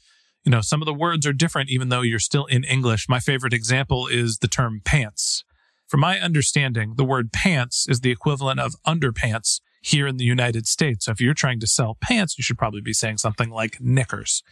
you 0.44 0.50
know, 0.50 0.60
some 0.60 0.82
of 0.82 0.86
the 0.86 0.94
words 0.94 1.26
are 1.26 1.32
different, 1.32 1.70
even 1.70 1.88
though 1.88 2.02
you're 2.02 2.18
still 2.18 2.46
in 2.46 2.64
English. 2.64 3.08
My 3.08 3.20
favorite 3.20 3.52
example 3.52 4.06
is 4.06 4.38
the 4.38 4.48
term 4.48 4.80
pants 4.84 5.44
from 5.88 6.00
my 6.00 6.20
understanding, 6.20 6.94
the 6.96 7.04
word 7.04 7.32
pants 7.32 7.86
is 7.88 8.00
the 8.00 8.10
equivalent 8.10 8.60
of 8.60 8.74
underpants 8.86 9.60
here 9.80 10.06
in 10.06 10.18
the 10.18 10.24
United 10.24 10.66
States. 10.66 11.06
So 11.06 11.12
if 11.12 11.20
you're 11.20 11.34
trying 11.34 11.60
to 11.60 11.66
sell 11.66 11.96
pants, 12.00 12.36
you 12.36 12.42
should 12.44 12.58
probably 12.58 12.82
be 12.82 12.92
saying 12.92 13.18
something 13.18 13.48
like 13.48 13.80
knickers. 13.80 14.42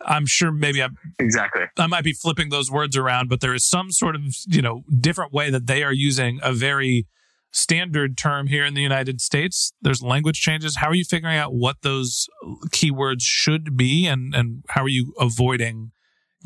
I'm 0.00 0.26
sure 0.26 0.50
maybe 0.50 0.82
I'm 0.82 0.96
exactly. 1.18 1.64
I 1.76 1.88
might 1.88 2.04
be 2.04 2.12
flipping 2.12 2.48
those 2.48 2.70
words 2.70 2.96
around, 2.96 3.28
but 3.28 3.40
there 3.40 3.52
is 3.52 3.66
some 3.66 3.90
sort 3.90 4.14
of, 4.14 4.22
you 4.46 4.62
know, 4.62 4.84
different 4.98 5.32
way 5.32 5.50
that 5.50 5.66
they 5.66 5.82
are 5.82 5.92
using 5.92 6.40
a 6.42 6.52
very 6.52 7.06
standard 7.50 8.16
term 8.16 8.46
here 8.46 8.64
in 8.64 8.74
the 8.74 8.82
United 8.82 9.20
States. 9.20 9.72
There's 9.80 10.02
language 10.02 10.40
changes. 10.40 10.76
How 10.76 10.88
are 10.88 10.94
you 10.94 11.04
figuring 11.04 11.36
out 11.36 11.54
what 11.54 11.76
those 11.82 12.28
keywords 12.68 13.22
should 13.22 13.76
be 13.76 14.06
and, 14.06 14.34
and 14.34 14.64
how 14.68 14.82
are 14.82 14.88
you 14.88 15.14
avoiding 15.18 15.92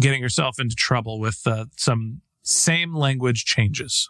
getting 0.00 0.22
yourself 0.22 0.58
into 0.58 0.74
trouble 0.74 1.20
with 1.20 1.40
uh, 1.46 1.66
some 1.76 2.22
same 2.42 2.94
language 2.94 3.44
changes? 3.44 4.08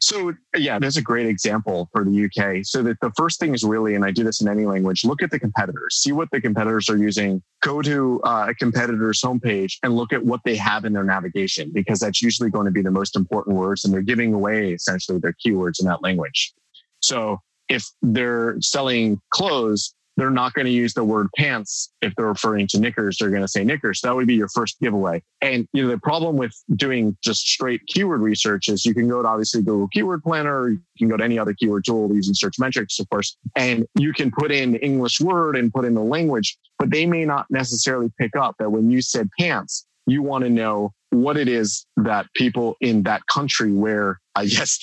So 0.00 0.32
yeah, 0.56 0.78
there's 0.78 0.96
a 0.96 1.02
great 1.02 1.26
example 1.26 1.88
for 1.92 2.04
the 2.04 2.24
UK. 2.24 2.64
So 2.64 2.82
that 2.82 2.98
the 3.00 3.12
first 3.16 3.40
thing 3.40 3.54
is 3.54 3.64
really, 3.64 3.94
and 3.94 4.04
I 4.04 4.10
do 4.10 4.24
this 4.24 4.40
in 4.40 4.48
any 4.48 4.66
language, 4.66 5.04
look 5.04 5.22
at 5.22 5.30
the 5.30 5.38
competitors, 5.38 5.96
see 5.96 6.12
what 6.12 6.30
the 6.30 6.40
competitors 6.40 6.88
are 6.88 6.96
using. 6.96 7.42
Go 7.62 7.82
to 7.82 8.20
uh, 8.24 8.46
a 8.48 8.54
competitor's 8.54 9.20
homepage 9.20 9.74
and 9.82 9.96
look 9.96 10.12
at 10.12 10.24
what 10.24 10.40
they 10.44 10.56
have 10.56 10.84
in 10.84 10.92
their 10.92 11.04
navigation, 11.04 11.70
because 11.72 11.98
that's 11.98 12.22
usually 12.22 12.50
going 12.50 12.66
to 12.66 12.72
be 12.72 12.82
the 12.82 12.90
most 12.90 13.16
important 13.16 13.56
words, 13.56 13.84
and 13.84 13.92
they're 13.92 14.02
giving 14.02 14.34
away 14.34 14.72
essentially 14.72 15.18
their 15.18 15.34
keywords 15.44 15.80
in 15.80 15.86
that 15.86 16.02
language. 16.02 16.52
So 17.00 17.38
if 17.68 17.84
they're 18.02 18.56
selling 18.60 19.20
clothes, 19.30 19.94
they're 20.18 20.30
not 20.30 20.52
going 20.52 20.66
to 20.66 20.72
use 20.72 20.94
the 20.94 21.04
word 21.04 21.28
pants 21.36 21.92
if 22.02 22.12
they're 22.16 22.26
referring 22.26 22.66
to 22.66 22.80
knickers. 22.80 23.18
They're 23.18 23.30
going 23.30 23.42
to 23.42 23.48
say 23.48 23.62
knickers. 23.62 24.00
That 24.00 24.16
would 24.16 24.26
be 24.26 24.34
your 24.34 24.48
first 24.48 24.78
giveaway. 24.80 25.22
And 25.40 25.68
you 25.72 25.84
know 25.84 25.88
the 25.88 25.98
problem 25.98 26.36
with 26.36 26.52
doing 26.74 27.16
just 27.22 27.46
straight 27.46 27.82
keyword 27.86 28.20
research 28.20 28.68
is 28.68 28.84
you 28.84 28.94
can 28.94 29.08
go 29.08 29.22
to 29.22 29.28
obviously 29.28 29.62
Google 29.62 29.86
Keyword 29.88 30.24
Planner. 30.24 30.70
You 30.70 30.80
can 30.98 31.08
go 31.08 31.16
to 31.16 31.22
any 31.22 31.38
other 31.38 31.54
keyword 31.54 31.84
tool 31.84 32.12
using 32.12 32.34
Searchmetrics, 32.34 32.98
of 32.98 33.08
course, 33.10 33.36
and 33.54 33.86
you 33.94 34.12
can 34.12 34.32
put 34.32 34.50
in 34.50 34.74
English 34.76 35.20
word 35.20 35.56
and 35.56 35.72
put 35.72 35.84
in 35.84 35.94
the 35.94 36.02
language, 36.02 36.58
but 36.80 36.90
they 36.90 37.06
may 37.06 37.24
not 37.24 37.46
necessarily 37.48 38.10
pick 38.18 38.34
up 38.34 38.56
that 38.58 38.70
when 38.70 38.90
you 38.90 39.00
said 39.00 39.28
pants, 39.38 39.86
you 40.06 40.22
want 40.22 40.42
to 40.42 40.50
know 40.50 40.92
what 41.10 41.36
it 41.36 41.46
is 41.46 41.86
that 41.96 42.26
people 42.34 42.76
in 42.80 43.04
that 43.04 43.22
country 43.26 43.72
wear. 43.72 44.18
I 44.34 44.46
guess 44.46 44.78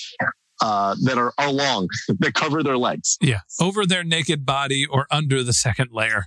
uh, 0.62 0.96
that 1.04 1.18
are, 1.18 1.34
are 1.38 1.52
long, 1.52 1.88
that 2.20 2.34
cover 2.34 2.64
their 2.64 2.78
legs. 2.78 3.18
Yeah. 3.22 3.40
Over 3.60 3.86
their 3.86 4.04
naked 4.04 4.46
body 4.46 4.86
or 4.86 5.08
under 5.12 5.44
the 5.44 5.54
second 5.54 5.90
layer. 5.92 6.26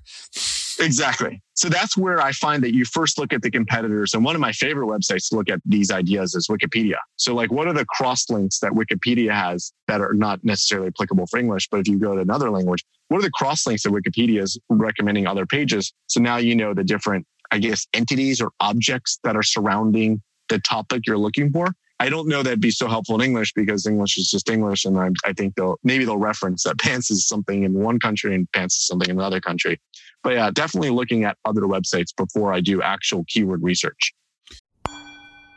Exactly. 0.80 1.42
So 1.54 1.68
that's 1.68 1.96
where 1.96 2.20
I 2.20 2.32
find 2.32 2.62
that 2.62 2.72
you 2.72 2.84
first 2.84 3.18
look 3.18 3.32
at 3.32 3.42
the 3.42 3.50
competitors. 3.50 4.14
And 4.14 4.24
one 4.24 4.36
of 4.36 4.40
my 4.40 4.52
favorite 4.52 4.86
websites 4.86 5.28
to 5.30 5.36
look 5.36 5.50
at 5.50 5.60
these 5.64 5.90
ideas 5.90 6.34
is 6.34 6.46
Wikipedia. 6.46 6.98
So, 7.16 7.34
like, 7.34 7.50
what 7.50 7.66
are 7.66 7.72
the 7.72 7.84
cross 7.86 8.30
links 8.30 8.60
that 8.60 8.72
Wikipedia 8.72 9.32
has 9.32 9.72
that 9.88 10.00
are 10.00 10.14
not 10.14 10.44
necessarily 10.44 10.88
applicable 10.88 11.26
for 11.26 11.38
English? 11.38 11.68
But 11.68 11.80
if 11.80 11.88
you 11.88 11.98
go 11.98 12.14
to 12.14 12.20
another 12.20 12.50
language, 12.50 12.84
what 13.08 13.18
are 13.18 13.22
the 13.22 13.30
cross 13.30 13.66
links 13.66 13.82
that 13.82 13.90
Wikipedia 13.90 14.42
is 14.42 14.58
recommending 14.68 15.26
other 15.26 15.46
pages? 15.46 15.92
So 16.06 16.20
now 16.20 16.36
you 16.36 16.54
know 16.54 16.74
the 16.74 16.84
different, 16.84 17.26
I 17.50 17.58
guess, 17.58 17.86
entities 17.92 18.40
or 18.40 18.52
objects 18.60 19.18
that 19.24 19.34
are 19.34 19.42
surrounding 19.42 20.22
the 20.48 20.60
topic 20.60 21.06
you're 21.06 21.18
looking 21.18 21.50
for. 21.50 21.72
I 22.00 22.08
don't 22.08 22.28
know 22.28 22.42
that'd 22.42 22.60
be 22.60 22.70
so 22.70 22.86
helpful 22.86 23.16
in 23.16 23.22
English 23.22 23.52
because 23.54 23.86
English 23.86 24.18
is 24.18 24.30
just 24.30 24.48
English. 24.48 24.84
And 24.84 24.98
I, 24.98 25.10
I 25.24 25.32
think 25.32 25.56
they'll, 25.56 25.78
maybe 25.82 26.04
they'll 26.04 26.16
reference 26.16 26.62
that 26.62 26.78
pants 26.78 27.10
is 27.10 27.26
something 27.26 27.64
in 27.64 27.74
one 27.74 27.98
country 27.98 28.34
and 28.34 28.50
pants 28.52 28.76
is 28.76 28.86
something 28.86 29.10
in 29.10 29.18
another 29.18 29.40
country. 29.40 29.80
But 30.22 30.34
yeah, 30.34 30.50
definitely 30.50 30.90
looking 30.90 31.24
at 31.24 31.36
other 31.44 31.62
websites 31.62 32.14
before 32.16 32.52
I 32.52 32.60
do 32.60 32.82
actual 32.82 33.24
keyword 33.26 33.62
research. 33.62 34.14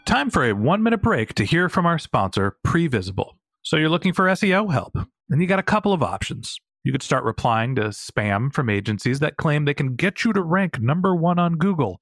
Time 0.05 0.31
for 0.31 0.43
a 0.43 0.53
one 0.53 0.81
minute 0.81 1.01
break 1.01 1.35
to 1.35 1.45
hear 1.45 1.69
from 1.69 1.85
our 1.85 1.99
sponsor, 1.99 2.57
Previsible. 2.65 3.33
So 3.61 3.77
you're 3.77 3.89
looking 3.89 4.13
for 4.13 4.25
SEO 4.25 4.71
help, 4.71 4.97
and 5.29 5.41
you 5.41 5.47
got 5.47 5.59
a 5.59 5.63
couple 5.63 5.93
of 5.93 6.01
options. 6.01 6.57
You 6.83 6.91
could 6.91 7.03
start 7.03 7.23
replying 7.23 7.75
to 7.75 7.89
spam 7.89 8.51
from 8.51 8.67
agencies 8.67 9.19
that 9.19 9.37
claim 9.37 9.65
they 9.65 9.75
can 9.75 9.95
get 9.95 10.25
you 10.25 10.33
to 10.33 10.41
rank 10.41 10.81
number 10.81 11.15
one 11.15 11.37
on 11.37 11.57
Google 11.57 12.01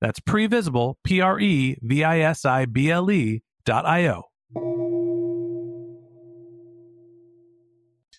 That's 0.00 0.20
previsible, 0.20 0.94
P 1.04 1.20
R 1.20 1.40
E 1.40 1.76
V 1.82 2.04
I 2.04 2.20
S 2.20 2.44
I 2.44 2.66
B 2.66 2.90
L 2.90 3.10
E 3.10 3.42
dot 3.64 3.84
I 3.84 4.08
O. 4.08 4.24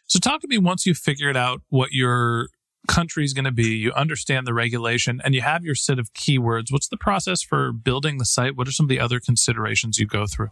So, 0.05 0.17
talk 0.19 0.41
to 0.41 0.47
me 0.47 0.57
once 0.57 0.85
you've 0.85 0.97
figured 0.97 1.37
out 1.37 1.61
what 1.69 1.91
your 1.91 2.49
country 2.87 3.23
is 3.23 3.33
going 3.33 3.45
to 3.45 3.51
be, 3.51 3.75
you 3.75 3.93
understand 3.93 4.47
the 4.47 4.53
regulation, 4.53 5.21
and 5.23 5.35
you 5.35 5.41
have 5.41 5.63
your 5.63 5.75
set 5.75 5.99
of 5.99 6.11
keywords. 6.13 6.71
What's 6.71 6.89
the 6.89 6.97
process 6.97 7.43
for 7.43 7.71
building 7.71 8.17
the 8.17 8.25
site? 8.25 8.57
What 8.57 8.67
are 8.67 8.71
some 8.71 8.85
of 8.85 8.89
the 8.89 8.99
other 8.99 9.19
considerations 9.19 9.99
you 9.99 10.07
go 10.07 10.25
through? 10.25 10.49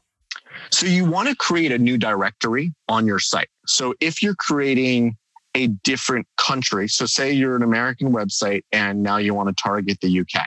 So, 0.72 0.86
you 0.86 1.06
want 1.06 1.28
to 1.30 1.36
create 1.36 1.72
a 1.72 1.78
new 1.78 1.98
directory 1.98 2.74
on 2.88 3.08
your 3.08 3.20
site. 3.20 3.50
So, 3.66 3.96
if 4.00 4.22
you're 4.22 4.36
creating 4.36 5.18
a 5.56 5.68
different 5.84 6.28
country, 6.38 6.88
so 6.88 7.08
say 7.08 7.32
you're 7.32 7.56
an 7.56 7.64
American 7.64 8.14
website 8.14 8.62
and 8.72 9.02
now 9.02 9.18
you 9.18 9.34
want 9.34 9.50
to 9.50 9.56
target 9.62 10.00
the 10.02 10.20
UK, 10.20 10.46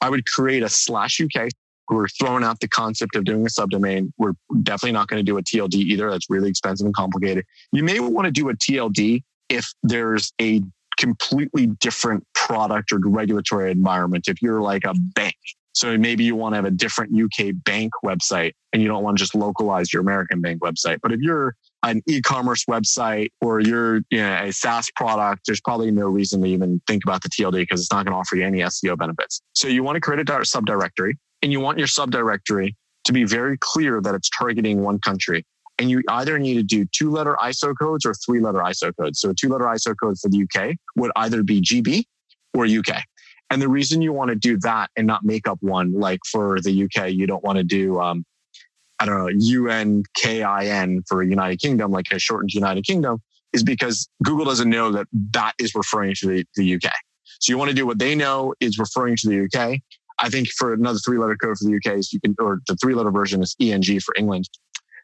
I 0.00 0.10
would 0.10 0.26
create 0.26 0.62
a 0.62 0.68
slash 0.68 1.20
UK. 1.20 1.48
We're 1.88 2.08
throwing 2.08 2.42
out 2.42 2.58
the 2.60 2.68
concept 2.68 3.14
of 3.14 3.24
doing 3.24 3.46
a 3.46 3.48
subdomain. 3.48 4.12
We're 4.18 4.32
definitely 4.62 4.92
not 4.92 5.08
going 5.08 5.24
to 5.24 5.24
do 5.24 5.38
a 5.38 5.42
TLD 5.42 5.74
either. 5.74 6.10
That's 6.10 6.28
really 6.28 6.50
expensive 6.50 6.84
and 6.84 6.94
complicated. 6.94 7.44
You 7.72 7.84
may 7.84 8.00
want 8.00 8.26
to 8.26 8.32
do 8.32 8.48
a 8.48 8.54
TLD 8.54 9.22
if 9.48 9.72
there's 9.82 10.32
a 10.40 10.62
completely 10.98 11.66
different 11.66 12.24
product 12.34 12.90
or 12.90 12.98
regulatory 13.04 13.70
environment. 13.70 14.26
If 14.26 14.42
you're 14.42 14.60
like 14.60 14.84
a 14.84 14.94
bank, 15.14 15.36
so 15.72 15.96
maybe 15.98 16.24
you 16.24 16.34
want 16.34 16.54
to 16.54 16.56
have 16.56 16.64
a 16.64 16.70
different 16.70 17.12
UK 17.14 17.52
bank 17.64 17.92
website 18.04 18.52
and 18.72 18.82
you 18.82 18.88
don't 18.88 19.02
want 19.02 19.18
to 19.18 19.22
just 19.22 19.34
localize 19.34 19.92
your 19.92 20.00
American 20.00 20.40
bank 20.40 20.62
website. 20.62 20.98
But 21.02 21.12
if 21.12 21.20
you're 21.20 21.54
an 21.82 22.02
e-commerce 22.08 22.64
website 22.64 23.28
or 23.40 23.60
you're 23.60 23.96
you 24.10 24.18
know, 24.18 24.44
a 24.44 24.52
SaaS 24.52 24.90
product, 24.96 25.42
there's 25.46 25.60
probably 25.60 25.90
no 25.90 26.06
reason 26.08 26.42
to 26.42 26.48
even 26.48 26.80
think 26.86 27.04
about 27.04 27.22
the 27.22 27.28
TLD 27.28 27.52
because 27.52 27.80
it's 27.80 27.92
not 27.92 28.04
going 28.04 28.12
to 28.12 28.18
offer 28.18 28.36
you 28.36 28.44
any 28.44 28.58
SEO 28.58 28.98
benefits. 28.98 29.40
So 29.52 29.68
you 29.68 29.82
want 29.82 29.96
to 29.96 30.00
create 30.00 30.20
a 30.20 30.24
subdirectory 30.24 31.12
and 31.42 31.52
you 31.52 31.60
want 31.60 31.78
your 31.78 31.86
subdirectory 31.86 32.74
to 33.04 33.12
be 33.12 33.24
very 33.24 33.56
clear 33.60 34.00
that 34.00 34.14
it's 34.14 34.28
targeting 34.30 34.82
one 34.82 34.98
country. 34.98 35.44
And 35.78 35.90
you 35.90 36.02
either 36.08 36.38
need 36.38 36.54
to 36.54 36.62
do 36.62 36.86
two 36.92 37.10
letter 37.10 37.36
ISO 37.40 37.74
codes 37.78 38.06
or 38.06 38.14
three 38.14 38.40
letter 38.40 38.58
ISO 38.58 38.92
codes. 38.98 39.20
So 39.20 39.30
a 39.30 39.34
two 39.34 39.48
letter 39.48 39.64
ISO 39.64 39.94
code 40.00 40.18
for 40.18 40.28
the 40.28 40.42
UK 40.42 40.76
would 40.96 41.12
either 41.16 41.42
be 41.42 41.60
GB 41.60 42.04
or 42.54 42.64
UK. 42.64 43.02
And 43.50 43.62
the 43.62 43.68
reason 43.68 44.02
you 44.02 44.12
want 44.12 44.30
to 44.30 44.34
do 44.34 44.58
that 44.60 44.90
and 44.96 45.06
not 45.06 45.24
make 45.24 45.46
up 45.46 45.58
one, 45.60 45.92
like 45.92 46.20
for 46.30 46.60
the 46.60 46.84
UK, 46.84 47.10
you 47.10 47.26
don't 47.26 47.44
want 47.44 47.58
to 47.58 47.64
do 47.64 48.00
um, 48.00 48.24
I 48.98 49.06
don't 49.06 49.18
know, 49.18 49.32
UNKIN 49.32 51.02
for 51.06 51.22
United 51.22 51.60
Kingdom, 51.60 51.90
like 51.90 52.06
a 52.12 52.18
shortened 52.18 52.52
United 52.52 52.84
Kingdom, 52.84 53.20
is 53.52 53.62
because 53.62 54.08
Google 54.22 54.44
doesn't 54.44 54.70
know 54.70 54.90
that 54.92 55.06
that 55.32 55.54
is 55.58 55.74
referring 55.74 56.14
to 56.20 56.28
the, 56.28 56.44
the 56.56 56.74
UK. 56.74 56.92
So 57.40 57.52
you 57.52 57.58
want 57.58 57.68
to 57.70 57.74
do 57.74 57.86
what 57.86 57.98
they 57.98 58.14
know 58.14 58.54
is 58.60 58.78
referring 58.78 59.16
to 59.18 59.28
the 59.28 59.44
UK. 59.44 59.80
I 60.18 60.30
think 60.30 60.48
for 60.56 60.72
another 60.72 60.98
three 60.98 61.18
letter 61.18 61.36
code 61.36 61.58
for 61.58 61.68
the 61.68 61.76
UK 61.76 61.98
is 61.98 62.12
you 62.12 62.20
can, 62.20 62.34
or 62.38 62.60
the 62.66 62.76
three 62.76 62.94
letter 62.94 63.10
version 63.10 63.42
is 63.42 63.54
ENG 63.60 64.00
for 64.00 64.14
England. 64.16 64.48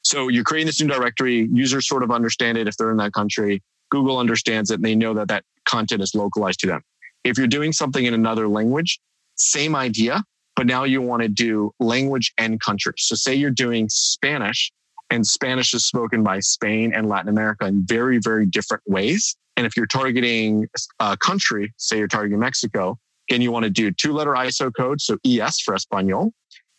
So 0.02 0.28
you're 0.28 0.44
creating 0.44 0.66
this 0.66 0.80
new 0.80 0.88
directory. 0.88 1.48
Users 1.52 1.86
sort 1.86 2.02
of 2.02 2.10
understand 2.10 2.58
it 2.58 2.66
if 2.66 2.76
they're 2.76 2.90
in 2.90 2.96
that 2.96 3.12
country. 3.12 3.62
Google 3.90 4.18
understands 4.18 4.70
it 4.70 4.76
and 4.76 4.84
they 4.84 4.94
know 4.94 5.14
that 5.14 5.28
that 5.28 5.44
content 5.66 6.02
is 6.02 6.14
localized 6.14 6.60
to 6.60 6.66
them. 6.66 6.82
If 7.24 7.38
you're 7.38 7.46
doing 7.46 7.72
something 7.72 8.04
in 8.04 8.14
another 8.14 8.48
language, 8.48 8.98
same 9.36 9.76
idea, 9.76 10.24
but 10.62 10.68
now 10.68 10.84
you 10.84 11.02
want 11.02 11.22
to 11.22 11.28
do 11.28 11.72
language 11.80 12.32
and 12.38 12.60
country. 12.60 12.92
So 12.96 13.16
say 13.16 13.34
you're 13.34 13.50
doing 13.50 13.88
Spanish 13.88 14.70
and 15.10 15.26
Spanish 15.26 15.74
is 15.74 15.84
spoken 15.84 16.22
by 16.22 16.38
Spain 16.38 16.92
and 16.94 17.08
Latin 17.08 17.28
America 17.28 17.66
in 17.66 17.84
very, 17.84 18.20
very 18.22 18.46
different 18.46 18.84
ways. 18.86 19.34
And 19.56 19.66
if 19.66 19.76
you're 19.76 19.88
targeting 19.88 20.68
a 21.00 21.16
country, 21.16 21.74
say 21.78 21.98
you're 21.98 22.06
targeting 22.06 22.38
Mexico, 22.38 22.96
and 23.28 23.42
you 23.42 23.50
want 23.50 23.64
to 23.64 23.70
do 23.70 23.90
two 23.90 24.12
letter 24.12 24.34
ISO 24.34 24.70
code, 24.72 25.00
so 25.00 25.18
ES 25.26 25.62
for 25.62 25.74
Espanol, 25.74 26.32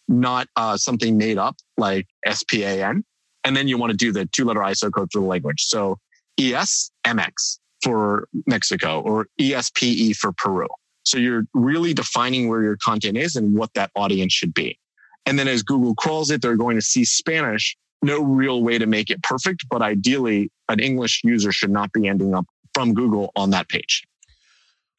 not 0.08 0.48
uh, 0.56 0.78
something 0.78 1.18
made 1.18 1.38
up 1.38 1.58
like 1.76 2.08
SPAN. 2.26 3.04
And 3.44 3.58
then 3.58 3.68
you 3.68 3.78
want 3.78 3.92
to 3.92 3.98
do 3.98 4.14
the 4.14 4.28
two 4.28 4.46
letter 4.46 4.62
ISO 4.62 4.94
code 4.94 5.10
for 5.12 5.20
the 5.20 5.28
language. 5.28 5.66
So 5.66 5.98
ES 6.40 6.90
MX 7.06 7.60
for 7.84 8.30
Mexico 8.48 9.02
or 9.02 9.28
ESPE 9.42 10.16
for 10.16 10.32
Peru. 10.32 10.70
So 11.04 11.18
you're 11.18 11.44
really 11.54 11.94
defining 11.94 12.50
where 12.50 12.62
your 12.62 12.78
content 12.84 13.18
is 13.18 13.36
and 13.36 13.56
what 13.56 13.74
that 13.74 13.92
audience 13.96 14.34
should 14.34 14.54
be. 14.54 14.78
And 15.26 15.38
then 15.40 15.48
as 15.48 15.64
Google 15.64 15.96
crawls 15.96 16.32
it, 16.32 16.42
they're 16.42 16.58
going 16.58 16.76
to 16.76 16.82
see 16.82 17.06
Spanish. 17.06 17.78
No 18.02 18.22
real 18.22 18.62
way 18.62 18.78
to 18.78 18.86
make 18.86 19.10
it 19.10 19.24
perfect, 19.24 19.66
but 19.70 19.82
ideally, 19.82 20.52
an 20.68 20.80
English 20.80 21.22
user 21.24 21.54
should 21.54 21.70
not 21.70 21.94
be 21.94 22.08
ending 22.08 22.34
up 22.34 22.46
from 22.74 22.94
Google 22.94 23.32
on 23.36 23.52
that 23.52 23.70
page. 23.70 24.04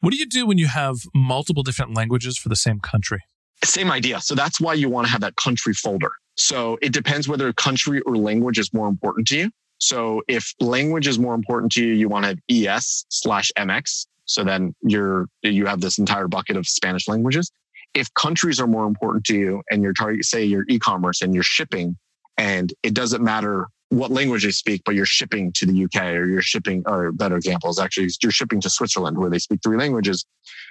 What 0.01 0.13
do 0.13 0.17
you 0.19 0.27
do 0.27 0.47
when 0.47 0.59
you 0.59 0.69
have 0.69 0.97
multiple 1.15 1.63
different 1.63 1.95
languages 1.95 2.39
for 2.39 2.49
the 2.49 2.57
same 2.57 2.81
country? 2.81 3.23
Same 3.63 3.91
idea. 3.91 4.21
So 4.21 4.35
that's 4.35 4.61
why 4.61 4.75
you 4.75 4.89
want 4.89 5.07
to 5.07 5.13
have 5.13 5.23
that 5.23 5.37
country 5.37 5.75
folder. 5.75 6.13
So 6.37 6.79
it 6.83 6.93
depends 6.93 7.29
whether 7.29 7.53
country 7.53 8.01
or 8.03 8.17
language 8.17 8.59
is 8.59 8.73
more 8.73 8.89
important 8.89 9.27
to 9.29 9.39
you. 9.39 9.51
So 9.79 10.23
if 10.29 10.55
language 10.61 11.07
is 11.07 11.19
more 11.19 11.35
important 11.35 11.73
to 11.73 11.85
you, 11.85 11.95
you 11.95 12.09
want 12.09 12.25
to 12.25 12.29
have 12.29 12.39
ES 12.51 13.07
slash 13.09 13.51
MX. 13.59 14.07
So 14.27 14.45
then 14.45 14.75
you're, 14.83 15.27
you 15.43 15.67
have 15.67 15.81
this 15.81 15.99
entire 15.99 16.29
bucket 16.29 16.57
of 16.57 16.67
Spanish 16.67 17.09
languages. 17.09 17.51
If 17.95 18.13
countries 18.15 18.61
are 18.61 18.67
more 18.67 18.87
important 18.87 19.25
to 19.27 19.37
you 19.37 19.63
and 19.71 19.83
you're 19.83 19.93
target, 19.93 20.25
say 20.25 20.45
you're 20.45 20.65
e-commerce 20.69 21.23
and 21.23 21.35
you're 21.35 21.45
shipping 21.45 21.97
and 22.37 22.73
it 22.83 22.95
doesn't 22.95 23.23
matter 23.23 23.69
what 23.91 24.11
language 24.11 24.45
they 24.45 24.51
speak, 24.51 24.83
but 24.85 24.95
you're 24.95 25.07
shipping 25.07 25.53
to 25.53 25.67
the 25.67 25.85
UK 25.85 26.15
or 26.15 26.27
you're 26.27 26.43
shipping, 26.43 26.83
or 26.87 27.13
better 27.13 27.37
example 27.37 27.71
is 27.71 27.79
actually 27.79 28.09
you're 28.23 28.33
shipping 28.33 28.61
to 28.61 28.71
Switzerland 28.71 29.17
where 29.19 29.31
they 29.31 29.39
speak 29.39 29.61
three 29.63 29.77
languages. 29.77 30.25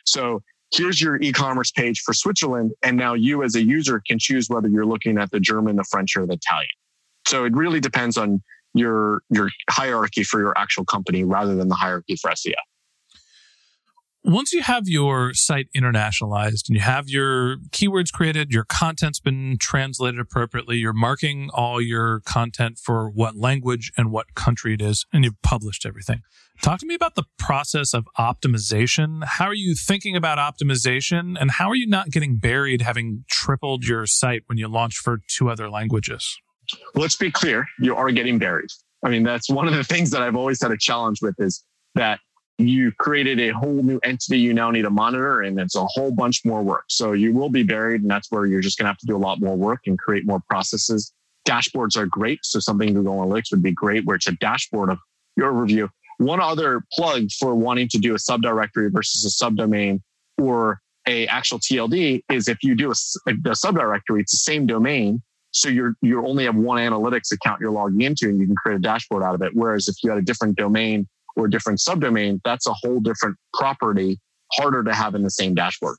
So 0.06 0.42
here's 0.74 1.00
your 1.00 1.22
e-commerce 1.22 1.72
page 1.72 2.02
for 2.02 2.14
Switzerland. 2.14 2.72
And 2.82 2.98
now 2.98 3.14
you 3.14 3.44
as 3.44 3.56
a 3.56 3.64
user 3.64 4.02
can 4.06 4.20
choose 4.20 4.50
whether 4.50 4.68
you're 4.68 4.86
looking 4.86 5.18
at 5.18 5.32
the 5.32 5.40
German, 5.40 5.78
the 5.78 5.86
French, 5.86 6.18
or 6.18 6.26
the 6.26 6.34
Italian. 6.34 6.70
So 7.26 7.46
it 7.46 7.54
really 7.54 7.80
depends 7.80 8.18
on 8.18 8.42
your, 8.74 9.22
your 9.30 9.50
hierarchy 9.70 10.24
for 10.24 10.40
your 10.42 10.58
actual 10.58 10.84
company 10.84 11.24
rather 11.24 11.56
than 11.56 11.70
the 11.70 11.76
hierarchy 11.76 12.18
for 12.18 12.32
SEO 12.32 12.54
once 14.24 14.54
you 14.54 14.62
have 14.62 14.88
your 14.88 15.34
site 15.34 15.68
internationalized 15.76 16.70
and 16.70 16.76
you 16.76 16.80
have 16.80 17.10
your 17.10 17.58
keywords 17.72 18.12
created, 18.12 18.52
your 18.52 18.64
content's 18.64 19.20
been 19.20 19.58
translated 19.60 20.20
appropriately, 20.20 20.78
you're 20.78 20.94
marking 20.94 21.50
all 21.54 21.82
your 21.82 22.22
content 22.22 22.80
for 22.82 23.10
what 23.10 23.36
language 23.36 23.92
and 23.98 24.12
what 24.12 24.34
country 24.34 24.74
it 24.74 24.82
is, 24.82 25.06
and 25.12 25.26
you've 25.26 25.42
published 25.42 25.86
everything. 25.86 26.22
Talk 26.62 26.80
to 26.80 26.86
me 26.86 26.96
about 26.96 27.16
the 27.16 27.26
process 27.38 27.94
of 27.94 28.08
optimization. 28.18 29.24
How 29.26 29.46
are 29.46 29.54
you 29.54 29.76
thinking 29.76 30.16
about 30.16 30.38
optimization 30.38 31.36
and 31.40 31.52
how 31.52 31.68
are 31.70 31.76
you 31.76 31.88
not 31.88 32.10
getting 32.10 32.38
buried 32.38 32.82
having 32.82 33.26
tripled 33.30 33.84
your 33.86 34.06
site 34.06 34.44
when 34.46 34.58
you 34.58 34.70
launch 34.70 34.96
for 34.96 35.20
two 35.28 35.50
other 35.50 35.70
languages? 35.70 36.38
Let's 36.96 37.18
be 37.18 37.30
clear, 37.30 37.66
you 37.80 37.96
are 37.96 38.10
getting 38.12 38.40
buried. 38.40 38.70
I 39.04 39.10
mean, 39.10 39.24
that's 39.24 39.50
one 39.50 39.68
of 39.68 39.74
the 39.74 39.84
things 39.84 40.12
that 40.12 40.22
I've 40.22 40.38
always 40.38 40.62
had 40.62 40.72
a 40.72 40.78
challenge 40.78 41.22
with 41.22 41.36
is 41.40 41.66
that 41.96 42.20
you've 42.58 42.96
created 42.98 43.40
a 43.40 43.50
whole 43.50 43.82
new 43.82 44.00
entity 44.04 44.40
you 44.40 44.54
now 44.54 44.70
need 44.70 44.84
to 44.84 44.90
monitor 44.90 45.42
and 45.42 45.60
it's 45.60 45.76
a 45.76 45.86
whole 45.86 46.12
bunch 46.12 46.42
more 46.46 46.62
work. 46.62 46.86
So 46.90 47.14
you 47.14 47.34
will 47.34 47.50
be 47.50 47.64
buried 47.64 48.02
and 48.02 48.10
that's 48.10 48.32
where 48.32 48.46
you're 48.46 48.62
just 48.62 48.78
going 48.78 48.86
to 48.86 48.90
have 48.90 48.98
to 49.00 49.08
do 49.08 49.16
a 49.16 49.18
lot 49.18 49.40
more 49.42 49.56
work 49.56 49.82
and 49.88 49.98
create 49.98 50.26
more 50.26 50.40
processes. 50.50 51.12
Dashboards 51.48 51.98
are 51.98 52.06
great. 52.06 52.40
So 52.44 52.60
something 52.60 52.94
Google 52.94 53.18
Analytics 53.18 53.52
would 53.52 53.64
be 53.64 53.72
great 53.72 54.06
where 54.06 54.16
it's 54.16 54.28
a 54.28 54.34
dashboard 54.34 54.90
of 54.90 55.00
your 55.36 55.52
review. 55.52 55.90
One 56.20 56.40
other 56.40 56.84
plug 56.94 57.30
for 57.40 57.56
wanting 57.56 57.90
to 57.90 57.98
do 57.98 58.14
a 58.14 58.18
subdirectory 58.18 58.92
versus 58.92 59.26
a 59.26 59.44
subdomain 59.44 60.02
or 60.38 60.80
a 61.08 61.28
actual 61.28 61.60
TLD 61.60 62.22
is 62.32 62.48
if 62.48 62.64
you 62.64 62.76
do 62.76 62.90
a, 62.90 62.96
a 63.28 63.34
subdirectory, 63.34 64.22
it's 64.22 64.32
the 64.32 64.38
same 64.38 64.68
domain. 64.68 65.22
So 65.52 65.70
you're, 65.70 65.96
you 66.02 66.26
only 66.26 66.46
have 66.46 66.56
one 66.56 66.78
analytics 66.78 67.32
account 67.32 67.62
you're 67.62 67.72
logging 67.72 68.02
into 68.02 68.30
and 68.30 68.40
you 68.40 68.46
can 68.46 68.56
create 68.56 68.78
a 68.78 68.80
dashboard 68.80 69.24
out 69.24 69.36
of 69.36 69.42
it. 69.42 69.52
Whereas 69.54 69.88
if 69.88 69.96
you 70.04 70.12
had 70.12 70.20
a 70.20 70.24
different 70.24 70.56
domain 70.56 71.08
or 71.36 71.46
a 71.46 71.50
different 71.50 71.80
subdomain, 71.80 72.40
that's 72.44 72.68
a 72.68 72.74
whole 72.74 73.00
different 73.00 73.38
property, 73.54 74.20
harder 74.54 74.84
to 74.84 74.94
have 74.94 75.16
in 75.16 75.24
the 75.24 75.32
same 75.32 75.54
dashboard. 75.54 75.98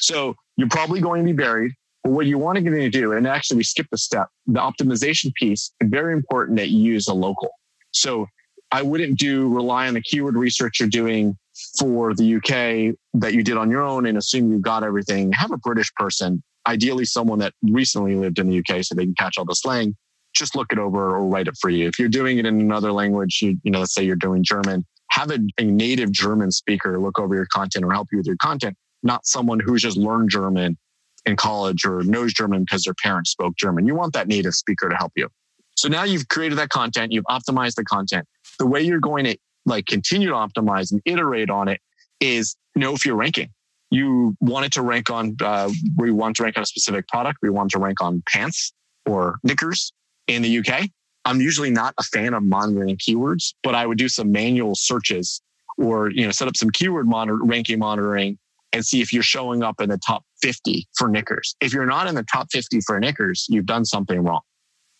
So 0.00 0.34
you're 0.56 0.68
probably 0.68 1.00
going 1.00 1.22
to 1.22 1.26
be 1.26 1.36
buried. 1.36 1.72
But 2.02 2.12
what 2.12 2.26
you 2.26 2.38
want 2.38 2.58
to 2.58 2.90
do, 2.90 3.12
and 3.12 3.26
actually 3.26 3.58
we 3.58 3.64
skipped 3.64 3.92
a 3.92 3.98
step, 3.98 4.28
the 4.46 4.60
optimization 4.60 5.34
piece, 5.34 5.72
very 5.82 6.12
important 6.12 6.56
that 6.58 6.68
you 6.68 6.78
use 6.78 7.08
a 7.08 7.14
local. 7.14 7.50
So 7.90 8.26
I 8.70 8.82
wouldn't 8.82 9.18
do 9.18 9.52
rely 9.52 9.88
on 9.88 9.94
the 9.94 10.02
keyword 10.02 10.36
research 10.36 10.80
you're 10.80 10.88
doing 10.88 11.36
for 11.78 12.14
the 12.14 12.36
UK 12.36 12.94
that 13.14 13.32
you 13.32 13.42
did 13.42 13.56
on 13.56 13.70
your 13.70 13.82
own 13.82 14.06
and 14.06 14.18
assume 14.18 14.50
you've 14.50 14.62
got 14.62 14.84
everything. 14.84 15.32
Have 15.32 15.50
a 15.50 15.56
British 15.56 15.92
person, 15.94 16.42
ideally 16.66 17.04
someone 17.04 17.38
that 17.40 17.54
recently 17.62 18.14
lived 18.14 18.38
in 18.38 18.48
the 18.48 18.58
UK 18.58 18.84
so 18.84 18.94
they 18.94 19.04
can 19.04 19.14
catch 19.14 19.38
all 19.38 19.44
the 19.44 19.54
slang 19.54 19.96
just 20.38 20.54
look 20.54 20.72
it 20.72 20.78
over 20.78 21.16
or 21.16 21.26
write 21.26 21.48
it 21.48 21.56
for 21.60 21.70
you. 21.70 21.88
If 21.88 21.98
you're 21.98 22.08
doing 22.08 22.38
it 22.38 22.46
in 22.46 22.60
another 22.60 22.92
language, 22.92 23.40
you, 23.42 23.56
you 23.62 23.70
know, 23.70 23.80
let's 23.80 23.94
say 23.94 24.04
you're 24.04 24.16
doing 24.16 24.44
German, 24.44 24.84
have 25.10 25.30
a, 25.30 25.38
a 25.58 25.64
native 25.64 26.12
German 26.12 26.50
speaker 26.50 26.98
look 26.98 27.18
over 27.18 27.34
your 27.34 27.46
content 27.52 27.84
or 27.84 27.92
help 27.92 28.08
you 28.12 28.18
with 28.18 28.26
your 28.26 28.36
content, 28.36 28.76
not 29.02 29.26
someone 29.26 29.60
who's 29.60 29.82
just 29.82 29.96
learned 29.96 30.30
German 30.30 30.76
in 31.24 31.36
college 31.36 31.84
or 31.84 32.02
knows 32.04 32.32
German 32.32 32.62
because 32.62 32.84
their 32.84 32.94
parents 33.02 33.30
spoke 33.30 33.56
German. 33.56 33.86
You 33.86 33.94
want 33.94 34.12
that 34.12 34.28
native 34.28 34.54
speaker 34.54 34.88
to 34.88 34.96
help 34.96 35.12
you. 35.16 35.28
So 35.76 35.88
now 35.88 36.04
you've 36.04 36.28
created 36.28 36.58
that 36.58 36.70
content, 36.70 37.12
you've 37.12 37.24
optimized 37.24 37.74
the 37.74 37.84
content. 37.84 38.26
The 38.58 38.66
way 38.66 38.80
you're 38.80 39.00
going 39.00 39.24
to 39.24 39.36
like 39.66 39.86
continue 39.86 40.28
to 40.28 40.34
optimize 40.34 40.92
and 40.92 41.00
iterate 41.04 41.50
on 41.50 41.68
it 41.68 41.80
is 42.20 42.56
know 42.74 42.94
if 42.94 43.04
you're 43.04 43.16
ranking. 43.16 43.50
You 43.90 44.36
wanted 44.40 44.72
to 44.72 44.82
rank 44.82 45.10
on, 45.10 45.36
uh, 45.40 45.70
we 45.96 46.10
want 46.10 46.36
to 46.36 46.42
rank 46.42 46.56
on 46.56 46.62
a 46.62 46.66
specific 46.66 47.06
product. 47.08 47.38
We 47.42 47.50
want 47.50 47.70
to 47.72 47.78
rank 47.78 48.00
on 48.00 48.22
pants 48.32 48.72
or 49.04 49.38
knickers 49.44 49.92
in 50.26 50.42
the 50.42 50.58
UK. 50.58 50.88
I'm 51.24 51.40
usually 51.40 51.70
not 51.70 51.94
a 51.98 52.02
fan 52.02 52.34
of 52.34 52.42
monitoring 52.44 52.96
keywords, 52.96 53.54
but 53.62 53.74
I 53.74 53.86
would 53.86 53.98
do 53.98 54.08
some 54.08 54.30
manual 54.30 54.74
searches 54.74 55.42
or, 55.76 56.10
you 56.10 56.24
know, 56.24 56.30
set 56.30 56.48
up 56.48 56.56
some 56.56 56.70
keyword 56.70 57.08
monitor, 57.08 57.38
ranking 57.42 57.78
monitoring 57.78 58.38
and 58.72 58.84
see 58.84 59.00
if 59.00 59.12
you're 59.12 59.22
showing 59.22 59.62
up 59.62 59.80
in 59.80 59.88
the 59.88 59.98
top 59.98 60.24
50 60.42 60.86
for 60.96 61.08
knickers. 61.08 61.56
If 61.60 61.72
you're 61.72 61.86
not 61.86 62.06
in 62.06 62.14
the 62.14 62.24
top 62.32 62.48
50 62.52 62.80
for 62.86 62.98
knickers, 63.00 63.46
you've 63.48 63.66
done 63.66 63.84
something 63.84 64.22
wrong. 64.22 64.42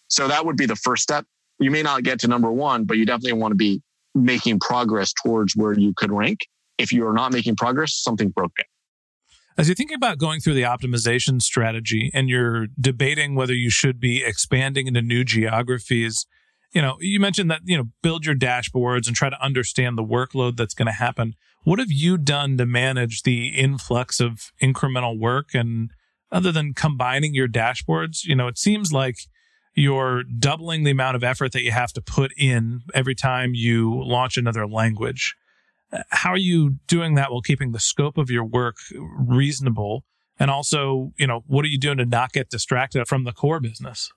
So 0.08 0.28
that 0.28 0.44
would 0.44 0.56
be 0.56 0.66
the 0.66 0.76
first 0.76 1.02
step. 1.02 1.24
You 1.58 1.70
may 1.70 1.82
not 1.82 2.02
get 2.02 2.20
to 2.20 2.28
number 2.28 2.50
one, 2.50 2.84
but 2.84 2.96
you 2.96 3.06
definitely 3.06 3.34
want 3.34 3.52
to 3.52 3.56
be 3.56 3.82
making 4.14 4.60
progress 4.60 5.12
towards 5.22 5.54
where 5.56 5.72
you 5.72 5.92
could 5.96 6.10
rank. 6.10 6.40
If 6.78 6.92
you 6.92 7.06
are 7.06 7.12
not 7.12 7.32
making 7.32 7.56
progress, 7.56 7.94
something's 7.94 8.32
broken. 8.32 8.64
As 9.58 9.68
you're 9.68 9.74
thinking 9.74 9.96
about 9.96 10.18
going 10.18 10.40
through 10.40 10.54
the 10.54 10.62
optimization 10.62 11.40
strategy 11.40 12.10
and 12.12 12.28
you're 12.28 12.66
debating 12.78 13.34
whether 13.34 13.54
you 13.54 13.70
should 13.70 13.98
be 13.98 14.22
expanding 14.22 14.86
into 14.86 15.00
new 15.00 15.24
geographies, 15.24 16.26
you 16.72 16.82
know, 16.82 16.96
you 17.00 17.18
mentioned 17.18 17.50
that, 17.50 17.62
you 17.64 17.76
know, 17.78 17.84
build 18.02 18.26
your 18.26 18.34
dashboards 18.34 19.06
and 19.06 19.16
try 19.16 19.30
to 19.30 19.42
understand 19.42 19.96
the 19.96 20.04
workload 20.04 20.58
that's 20.58 20.74
going 20.74 20.86
to 20.86 20.92
happen. 20.92 21.34
What 21.64 21.78
have 21.78 21.90
you 21.90 22.18
done 22.18 22.58
to 22.58 22.66
manage 22.66 23.22
the 23.22 23.48
influx 23.48 24.20
of 24.20 24.52
incremental 24.62 25.18
work? 25.18 25.54
And 25.54 25.90
other 26.30 26.52
than 26.52 26.74
combining 26.74 27.32
your 27.32 27.48
dashboards, 27.48 28.24
you 28.24 28.34
know, 28.34 28.48
it 28.48 28.58
seems 28.58 28.92
like 28.92 29.16
you're 29.74 30.22
doubling 30.22 30.84
the 30.84 30.90
amount 30.90 31.16
of 31.16 31.24
effort 31.24 31.52
that 31.52 31.62
you 31.62 31.70
have 31.70 31.94
to 31.94 32.02
put 32.02 32.30
in 32.36 32.80
every 32.94 33.14
time 33.14 33.54
you 33.54 34.02
launch 34.04 34.36
another 34.36 34.66
language. 34.66 35.34
How 36.10 36.30
are 36.30 36.36
you 36.36 36.76
doing 36.86 37.14
that 37.14 37.30
while 37.30 37.42
keeping 37.42 37.72
the 37.72 37.80
scope 37.80 38.18
of 38.18 38.30
your 38.30 38.44
work 38.44 38.76
reasonable? 38.92 40.04
And 40.38 40.50
also, 40.50 41.12
you 41.16 41.26
know, 41.26 41.44
what 41.46 41.64
are 41.64 41.68
you 41.68 41.78
doing 41.78 41.98
to 41.98 42.04
not 42.04 42.32
get 42.32 42.50
distracted 42.50 43.06
from 43.06 43.24
the 43.24 43.32
core 43.32 43.60
business? 43.60 44.10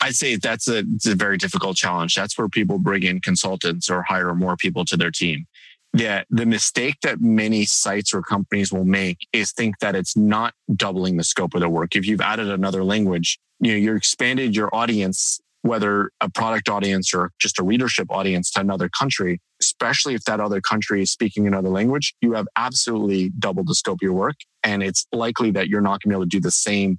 I'd 0.00 0.14
say 0.14 0.36
that's 0.36 0.68
a, 0.68 0.78
a 0.78 1.14
very 1.14 1.38
difficult 1.38 1.76
challenge. 1.76 2.14
That's 2.14 2.36
where 2.36 2.48
people 2.48 2.78
bring 2.78 3.04
in 3.04 3.20
consultants 3.20 3.88
or 3.88 4.02
hire 4.02 4.34
more 4.34 4.56
people 4.56 4.84
to 4.86 4.96
their 4.96 5.10
team. 5.10 5.46
Yeah, 5.92 6.24
the 6.28 6.44
mistake 6.44 6.96
that 7.02 7.20
many 7.20 7.64
sites 7.64 8.12
or 8.12 8.22
companies 8.22 8.72
will 8.72 8.84
make 8.84 9.26
is 9.32 9.52
think 9.52 9.78
that 9.78 9.94
it's 9.94 10.16
not 10.16 10.52
doubling 10.74 11.16
the 11.16 11.24
scope 11.24 11.54
of 11.54 11.60
their 11.60 11.70
work. 11.70 11.96
If 11.96 12.06
you've 12.06 12.20
added 12.20 12.50
another 12.50 12.84
language, 12.84 13.38
you 13.60 13.72
know, 13.72 13.78
you're 13.78 13.96
expanded 13.96 14.54
your 14.54 14.68
audience, 14.74 15.40
whether 15.62 16.10
a 16.20 16.28
product 16.28 16.68
audience 16.68 17.14
or 17.14 17.30
just 17.38 17.58
a 17.58 17.62
readership 17.62 18.08
audience 18.10 18.50
to 18.52 18.60
another 18.60 18.90
country, 18.90 19.40
especially 19.60 20.14
if 20.14 20.24
that 20.24 20.40
other 20.40 20.60
country 20.60 21.02
is 21.02 21.10
speaking 21.10 21.46
another 21.46 21.68
language, 21.68 22.14
you 22.20 22.32
have 22.32 22.46
absolutely 22.56 23.30
doubled 23.38 23.68
the 23.68 23.74
scope 23.74 23.98
of 23.98 24.02
your 24.02 24.12
work. 24.12 24.36
And 24.62 24.82
it's 24.82 25.06
likely 25.12 25.50
that 25.52 25.68
you're 25.68 25.80
not 25.80 26.00
going 26.00 26.00
to 26.00 26.08
be 26.08 26.14
able 26.14 26.24
to 26.24 26.28
do 26.28 26.40
the 26.40 26.50
same 26.50 26.98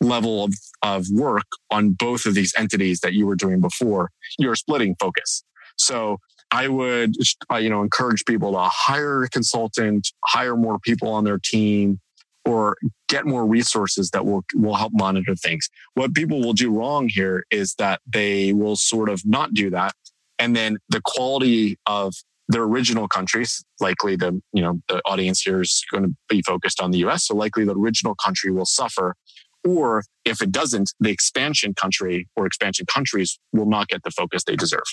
level 0.00 0.44
of, 0.44 0.54
of 0.82 1.06
work 1.10 1.46
on 1.70 1.92
both 1.92 2.26
of 2.26 2.34
these 2.34 2.52
entities 2.56 3.00
that 3.00 3.14
you 3.14 3.26
were 3.26 3.36
doing 3.36 3.60
before. 3.60 4.10
You're 4.38 4.56
splitting 4.56 4.96
focus. 5.00 5.42
So 5.76 6.18
I 6.50 6.68
would, 6.68 7.14
uh, 7.50 7.56
you 7.56 7.70
know, 7.70 7.82
encourage 7.82 8.24
people 8.24 8.52
to 8.52 8.58
hire 8.62 9.24
a 9.24 9.28
consultant, 9.28 10.08
hire 10.24 10.56
more 10.56 10.78
people 10.78 11.08
on 11.08 11.24
their 11.24 11.38
team, 11.38 12.00
or 12.44 12.76
get 13.08 13.26
more 13.26 13.44
resources 13.44 14.10
that 14.10 14.24
will 14.24 14.44
will 14.54 14.74
help 14.74 14.92
monitor 14.94 15.34
things. 15.34 15.68
What 15.94 16.14
people 16.14 16.40
will 16.40 16.52
do 16.52 16.70
wrong 16.70 17.08
here 17.08 17.44
is 17.50 17.74
that 17.74 18.00
they 18.06 18.52
will 18.52 18.76
sort 18.76 19.08
of 19.08 19.22
not 19.24 19.52
do 19.52 19.68
that, 19.70 19.94
and 20.38 20.54
then 20.54 20.78
the 20.88 21.00
quality 21.04 21.78
of 21.86 22.14
their 22.48 22.62
original 22.62 23.08
countries, 23.08 23.64
likely 23.80 24.16
the 24.16 24.40
you 24.52 24.62
know 24.62 24.80
the 24.88 25.00
audience 25.04 25.42
here 25.42 25.60
is 25.60 25.82
going 25.90 26.04
to 26.04 26.14
be 26.28 26.42
focused 26.42 26.80
on 26.80 26.90
the 26.90 26.98
U.S., 26.98 27.26
so 27.26 27.34
likely 27.34 27.64
the 27.64 27.74
original 27.74 28.14
country 28.14 28.50
will 28.50 28.66
suffer. 28.66 29.14
Or 29.66 30.04
if 30.24 30.40
it 30.40 30.52
doesn't, 30.52 30.92
the 31.00 31.10
expansion 31.10 31.74
country 31.74 32.28
or 32.36 32.46
expansion 32.46 32.86
countries 32.86 33.38
will 33.52 33.66
not 33.66 33.88
get 33.88 34.04
the 34.04 34.12
focus 34.12 34.44
they 34.44 34.54
deserve. 34.54 34.84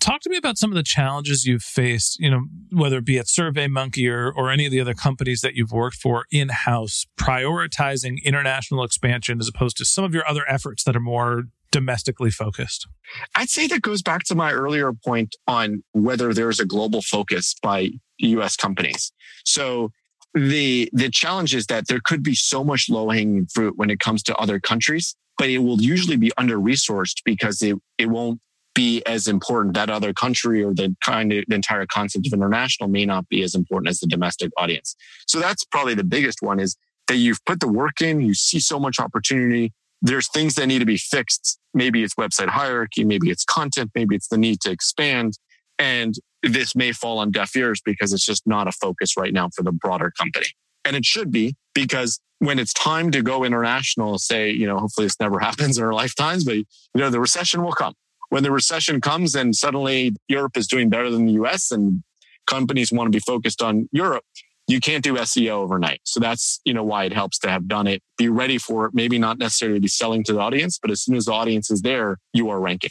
Talk 0.00 0.20
to 0.20 0.30
me 0.30 0.36
about 0.36 0.58
some 0.58 0.70
of 0.70 0.76
the 0.76 0.82
challenges 0.84 1.44
you've 1.44 1.62
faced, 1.62 2.20
you 2.20 2.30
know, 2.30 2.42
whether 2.70 2.98
it 2.98 3.04
be 3.04 3.18
at 3.18 3.26
SurveyMonkey 3.26 4.08
or, 4.08 4.30
or 4.30 4.50
any 4.50 4.66
of 4.66 4.70
the 4.70 4.80
other 4.80 4.94
companies 4.94 5.40
that 5.40 5.54
you've 5.54 5.72
worked 5.72 5.96
for 5.96 6.26
in 6.30 6.50
house, 6.50 7.06
prioritizing 7.18 8.22
international 8.22 8.84
expansion 8.84 9.40
as 9.40 9.48
opposed 9.48 9.76
to 9.78 9.84
some 9.84 10.04
of 10.04 10.14
your 10.14 10.28
other 10.28 10.48
efforts 10.48 10.84
that 10.84 10.94
are 10.94 11.00
more 11.00 11.44
domestically 11.70 12.30
focused? 12.30 12.86
I'd 13.34 13.50
say 13.50 13.66
that 13.68 13.82
goes 13.82 14.02
back 14.02 14.24
to 14.24 14.34
my 14.34 14.52
earlier 14.52 14.92
point 14.92 15.36
on 15.46 15.82
whether 15.92 16.32
there's 16.32 16.60
a 16.60 16.66
global 16.66 17.02
focus 17.02 17.54
by 17.62 17.90
US 18.18 18.56
companies. 18.56 19.12
So 19.44 19.90
the 20.34 20.90
the 20.92 21.10
challenge 21.10 21.54
is 21.54 21.66
that 21.66 21.88
there 21.88 22.00
could 22.04 22.22
be 22.22 22.34
so 22.34 22.62
much 22.62 22.88
low 22.88 23.10
hanging 23.10 23.46
fruit 23.46 23.74
when 23.76 23.90
it 23.90 23.98
comes 23.98 24.22
to 24.24 24.36
other 24.36 24.60
countries, 24.60 25.14
but 25.36 25.48
it 25.48 25.58
will 25.58 25.80
usually 25.80 26.16
be 26.16 26.32
under 26.36 26.58
resourced 26.58 27.22
because 27.24 27.62
it, 27.62 27.76
it 27.96 28.06
won't 28.06 28.40
be 28.74 29.02
as 29.06 29.26
important. 29.26 29.74
That 29.74 29.90
other 29.90 30.12
country 30.12 30.62
or 30.62 30.74
the 30.74 30.94
kind 31.04 31.32
of 31.32 31.44
the 31.48 31.54
entire 31.54 31.86
concept 31.86 32.26
of 32.26 32.32
international 32.32 32.88
may 32.88 33.04
not 33.04 33.28
be 33.28 33.42
as 33.42 33.54
important 33.54 33.88
as 33.88 34.00
the 34.00 34.06
domestic 34.06 34.50
audience. 34.56 34.94
So 35.26 35.40
that's 35.40 35.64
probably 35.64 35.94
the 35.94 36.04
biggest 36.04 36.42
one 36.42 36.60
is 36.60 36.76
that 37.08 37.16
you've 37.16 37.44
put 37.44 37.60
the 37.60 37.68
work 37.68 38.00
in, 38.00 38.20
you 38.20 38.34
see 38.34 38.60
so 38.60 38.78
much 38.78 39.00
opportunity. 39.00 39.72
There's 40.00 40.28
things 40.28 40.54
that 40.54 40.66
need 40.66 40.78
to 40.78 40.86
be 40.86 40.96
fixed. 40.96 41.58
Maybe 41.74 42.02
it's 42.02 42.14
website 42.14 42.48
hierarchy, 42.48 43.04
maybe 43.04 43.30
it's 43.30 43.44
content, 43.44 43.90
maybe 43.94 44.14
it's 44.14 44.28
the 44.28 44.38
need 44.38 44.60
to 44.62 44.70
expand. 44.70 45.34
And 45.78 46.14
this 46.42 46.76
may 46.76 46.92
fall 46.92 47.18
on 47.18 47.30
deaf 47.30 47.54
ears 47.56 47.80
because 47.84 48.12
it's 48.12 48.24
just 48.24 48.46
not 48.46 48.68
a 48.68 48.72
focus 48.72 49.16
right 49.16 49.32
now 49.32 49.48
for 49.54 49.62
the 49.62 49.72
broader 49.72 50.12
company. 50.16 50.46
And 50.84 50.96
it 50.96 51.04
should 51.04 51.30
be 51.30 51.56
because 51.74 52.20
when 52.38 52.58
it's 52.58 52.72
time 52.72 53.10
to 53.10 53.22
go 53.22 53.44
international, 53.44 54.18
say, 54.18 54.50
you 54.50 54.66
know, 54.66 54.78
hopefully 54.78 55.06
this 55.06 55.18
never 55.20 55.38
happens 55.40 55.78
in 55.78 55.84
our 55.84 55.92
lifetimes, 55.92 56.44
but 56.44 56.56
you 56.56 56.64
know, 56.94 57.10
the 57.10 57.20
recession 57.20 57.62
will 57.62 57.72
come 57.72 57.94
when 58.30 58.42
the 58.42 58.50
recession 58.50 59.00
comes 59.00 59.34
and 59.34 59.54
suddenly 59.54 60.14
Europe 60.28 60.56
is 60.56 60.66
doing 60.66 60.88
better 60.88 61.10
than 61.10 61.26
the 61.26 61.32
US 61.32 61.70
and 61.70 62.02
companies 62.46 62.92
want 62.92 63.06
to 63.06 63.10
be 63.10 63.20
focused 63.20 63.62
on 63.62 63.88
Europe, 63.92 64.24
you 64.68 64.80
can't 64.80 65.02
do 65.02 65.14
SEO 65.14 65.50
overnight. 65.50 66.02
So 66.04 66.20
that's, 66.20 66.60
you 66.64 66.74
know, 66.74 66.84
why 66.84 67.04
it 67.04 67.12
helps 67.12 67.38
to 67.40 67.50
have 67.50 67.66
done 67.66 67.86
it. 67.86 68.02
Be 68.18 68.28
ready 68.28 68.58
for 68.58 68.86
it. 68.86 68.94
Maybe 68.94 69.18
not 69.18 69.38
necessarily 69.38 69.80
be 69.80 69.88
selling 69.88 70.22
to 70.24 70.34
the 70.34 70.40
audience, 70.40 70.78
but 70.80 70.90
as 70.90 71.02
soon 71.02 71.16
as 71.16 71.24
the 71.24 71.32
audience 71.32 71.70
is 71.70 71.80
there, 71.80 72.18
you 72.34 72.50
are 72.50 72.60
ranking. 72.60 72.90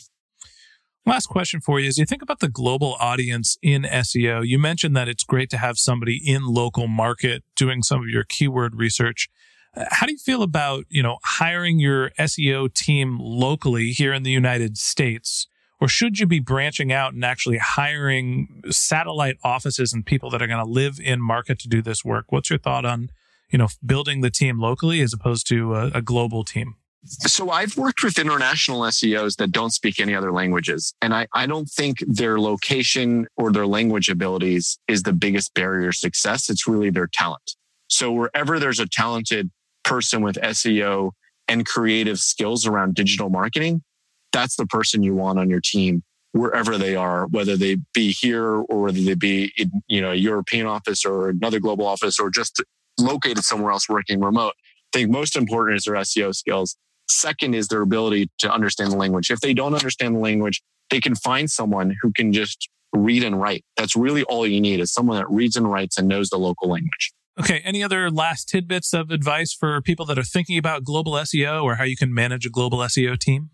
Last 1.06 1.28
question 1.28 1.62
for 1.62 1.80
you 1.80 1.88
is 1.88 1.98
you 1.98 2.06
think 2.06 2.22
about 2.22 2.40
the 2.40 2.50
global 2.50 2.98
audience 3.00 3.58
in 3.62 3.84
SEO. 3.84 4.46
You 4.46 4.60
mentioned 4.60 4.98
that 4.98 5.08
it's 5.08 5.24
great 5.24 5.50
to 5.52 5.58
have 5.58 5.78
somebody 5.78 6.18
in 6.18 6.46
local 6.46 6.88
market 6.88 7.44
doing 7.56 7.82
some 7.82 8.02
of 8.02 8.10
your 8.10 8.26
keyword 8.26 8.76
research. 8.76 9.30
Uh, 9.76 9.86
how 9.90 10.06
do 10.08 10.12
you 10.12 10.18
feel 10.18 10.42
about, 10.42 10.84
you 10.90 11.04
know, 11.04 11.20
hiring 11.24 11.80
your 11.80 12.10
SEO 12.20 12.74
team 12.74 13.20
locally 13.22 13.92
here 13.92 14.14
in 14.14 14.24
the 14.24 14.32
United 14.32 14.78
States? 14.78 15.48
Or 15.80 15.88
should 15.88 16.20
you 16.20 16.26
be 16.26 16.40
branching 16.40 16.92
out 16.92 17.14
and 17.14 17.24
actually 17.24 17.60
hiring 17.60 18.64
satellite 18.70 19.38
offices 19.44 19.94
and 19.94 20.06
people 20.06 20.30
that 20.32 20.42
are 20.42 20.48
going 20.48 20.64
to 20.64 20.70
live 20.70 21.00
in 21.00 21.22
market 21.22 21.60
to 21.60 21.68
do 21.68 21.82
this 21.82 22.04
work? 22.04 22.26
What's 22.30 22.50
your 22.50 22.60
thought 22.60 22.86
on, 22.86 23.12
you 23.52 23.58
know, 23.58 23.68
building 23.86 24.22
the 24.22 24.32
team 24.32 24.60
locally 24.60 25.02
as 25.02 25.14
opposed 25.14 25.48
to 25.50 25.76
a, 25.76 25.88
a 25.96 26.02
global 26.02 26.44
team? 26.44 26.76
So 27.06 27.52
I've 27.52 27.78
worked 27.78 28.04
with 28.04 28.20
international 28.20 28.82
SEOs 28.82 29.38
that 29.38 29.52
don't 29.52 29.72
speak 29.72 30.00
any 30.00 30.16
other 30.16 30.32
languages. 30.32 30.94
And 31.02 31.14
I, 31.14 31.28
I 31.34 31.46
don't 31.46 31.70
think 31.70 32.00
their 32.06 32.40
location 32.40 33.28
or 33.38 33.52
their 33.52 33.68
language 33.68 34.10
abilities 34.10 34.78
is 34.88 35.04
the 35.04 35.14
biggest 35.14 35.54
barrier 35.54 35.92
to 35.92 35.98
success. 35.98 36.50
It's 36.50 36.68
really 36.68 36.90
their 36.90 37.08
talent. 37.14 37.56
So 37.88 38.12
wherever 38.12 38.60
there's 38.60 38.80
a 38.80 38.88
talented 38.88 39.50
person 39.84 40.22
with 40.22 40.36
SEO 40.36 41.12
and 41.48 41.66
creative 41.66 42.20
skills 42.20 42.66
around 42.66 42.96
digital 42.96 43.30
marketing, 43.30 43.84
that's 44.32 44.56
the 44.56 44.66
person 44.66 45.04
you 45.04 45.16
want 45.16 45.40
on 45.40 45.50
your 45.50 45.62
team 45.64 46.04
wherever 46.34 46.78
they 46.78 46.96
are, 46.96 47.28
whether 47.28 47.58
they 47.58 47.78
be 47.94 48.12
here 48.12 48.46
or 48.46 48.82
whether 48.82 49.02
they 49.02 49.16
be 49.16 49.52
in, 49.58 49.72
you 49.88 50.02
know, 50.02 50.12
a 50.12 50.16
European 50.16 50.68
office 50.68 51.06
or 51.06 51.30
another 51.30 51.60
global 51.60 51.86
office 51.86 52.20
or 52.20 52.30
just 52.30 52.62
located 53.00 53.44
somewhere 53.44 53.72
else 53.72 53.90
working 53.90 54.20
remote. 54.20 54.54
I 54.94 55.00
think 55.00 55.10
most 55.10 55.36
important 55.36 55.78
is 55.78 55.86
their 55.86 55.96
SEO 55.96 56.36
skills. 56.36 56.76
Second 57.10 57.56
is 57.56 57.68
their 57.68 57.82
ability 57.82 58.30
to 58.40 58.52
understand 58.52 58.92
the 58.92 58.98
language. 58.98 59.32
If 59.32 59.40
they 59.40 59.54
don't 59.54 59.74
understand 59.74 60.16
the 60.16 60.20
language, 60.20 60.62
they 60.90 61.00
can 61.00 61.16
find 61.16 61.50
someone 61.50 61.96
who 62.02 62.12
can 62.14 62.34
just 62.34 62.70
read 62.94 63.24
and 63.24 63.40
write. 63.40 63.64
That's 63.76 63.96
really 63.96 64.24
all 64.24 64.48
you 64.48 64.62
need 64.62 64.80
is 64.80 64.94
someone 64.94 65.18
that 65.18 65.30
reads 65.30 65.56
and 65.56 65.70
writes 65.70 65.98
and 65.98 66.08
knows 66.08 66.30
the 66.30 66.38
local 66.38 66.70
language. 66.70 67.14
Okay. 67.40 67.62
Any 67.64 67.84
other 67.84 68.10
last 68.10 68.50
tidbits 68.50 68.94
of 68.94 69.12
advice 69.12 69.54
for 69.54 69.80
people 69.82 70.06
that 70.08 70.18
are 70.18 70.24
thinking 70.24 70.58
about 70.58 70.84
global 70.84 71.14
SEO 71.14 71.64
or 71.64 71.76
how 71.76 71.84
you 71.84 71.96
can 71.96 72.14
manage 72.14 72.46
a 72.46 72.50
global 72.50 72.80
SEO 72.80 73.18
team? 73.18 73.52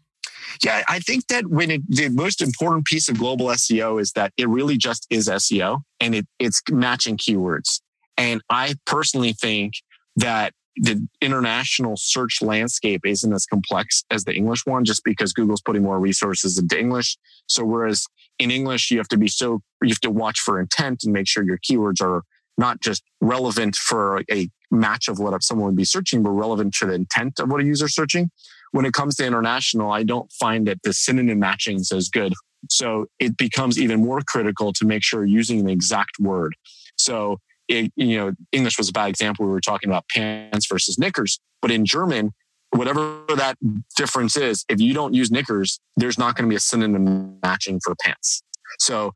Yeah, 0.63 0.84
I 0.88 0.99
think 0.99 1.27
that 1.27 1.47
when 1.47 1.71
it, 1.71 1.82
the 1.88 2.10
most 2.10 2.41
important 2.41 2.86
piece 2.86 3.10
of 3.10 3.17
global 3.17 3.47
SEO 3.47 4.01
is 4.01 4.12
that 4.13 4.34
it 4.38 4.47
really 4.47 4.77
just 4.77 5.08
is 5.10 5.27
SEO 5.27 5.82
and 5.99 6.15
it, 6.15 6.27
it's 6.39 6.62
matching 6.69 7.17
keywords. 7.17 7.82
And 8.17 8.41
I 8.49 8.75
personally 8.86 9.34
think 9.34 9.73
that 10.15 10.53
the 10.75 11.08
international 11.21 11.95
search 11.97 12.41
landscape 12.41 13.01
isn't 13.06 13.32
as 13.32 13.45
complex 13.45 14.03
as 14.10 14.23
the 14.23 14.34
English 14.34 14.65
one, 14.65 14.86
just 14.86 15.03
because 15.03 15.34
Google's 15.34 15.62
putting 15.62 15.84
more 15.84 15.99
resources 15.99 16.58
into 16.58 16.79
English. 16.79 17.17
So 17.47 17.63
whereas 17.63 18.06
in 18.39 18.49
English, 18.49 18.89
you 18.89 18.97
have 18.97 19.08
to 19.10 19.17
be 19.17 19.27
so, 19.27 19.62
you 19.82 19.89
have 19.89 19.99
to 20.01 20.10
watch 20.10 20.39
for 20.39 20.60
intent 20.60 21.03
and 21.03 21.13
make 21.13 21.27
sure 21.27 21.43
your 21.43 21.60
keywords 21.60 22.01
are 22.01 22.23
not 22.58 22.82
just 22.82 23.03
relevant 23.21 23.75
for 23.75 24.21
a 24.32 24.49
match 24.71 25.08
of 25.08 25.19
what 25.19 25.41
someone 25.43 25.67
would 25.67 25.75
be 25.75 25.86
searching, 25.86 26.23
but 26.23 26.32
relevant 26.32 26.73
to 26.75 26.86
the 26.88 26.93
intent 26.93 27.39
of 27.39 27.49
what 27.49 27.62
a 27.62 27.65
user 27.65 27.88
searching. 27.88 28.29
When 28.73 28.86
it 28.86 28.93
comes 28.93 29.15
to 29.15 29.25
international, 29.25 29.91
I 29.91 30.03
don't 30.03 30.31
find 30.33 30.67
that 30.67 30.79
the 30.83 30.93
synonym 30.93 31.39
matching 31.39 31.77
is 31.77 31.91
as 31.91 32.09
good. 32.09 32.33
So 32.69 33.05
it 33.19 33.38
becomes 33.38 33.79
even 33.79 34.01
more 34.01 34.21
critical 34.27 34.73
to 34.73 34.86
make 34.86 35.03
sure 35.03 35.25
using 35.25 35.65
the 35.65 35.71
exact 35.71 36.19
word. 36.19 36.55
So 36.95 37.38
it, 37.67 37.91
you 37.95 38.17
know, 38.17 38.33
English 38.51 38.77
was 38.77 38.89
a 38.89 38.91
bad 38.91 39.09
example. 39.09 39.45
We 39.45 39.51
were 39.51 39.62
talking 39.62 39.89
about 39.89 40.05
pants 40.13 40.67
versus 40.67 40.97
knickers, 40.97 41.39
but 41.62 41.71
in 41.71 41.86
German, 41.86 42.33
whatever 42.71 43.23
that 43.36 43.57
difference 43.95 44.36
is, 44.36 44.65
if 44.69 44.81
you 44.81 44.93
don't 44.93 45.13
use 45.13 45.29
knickers, 45.29 45.79
there's 45.95 46.17
not 46.17 46.36
going 46.36 46.47
to 46.47 46.49
be 46.49 46.55
a 46.55 46.59
synonym 46.59 47.38
matching 47.43 47.79
for 47.83 47.93
pants. 48.03 48.41
So 48.79 49.12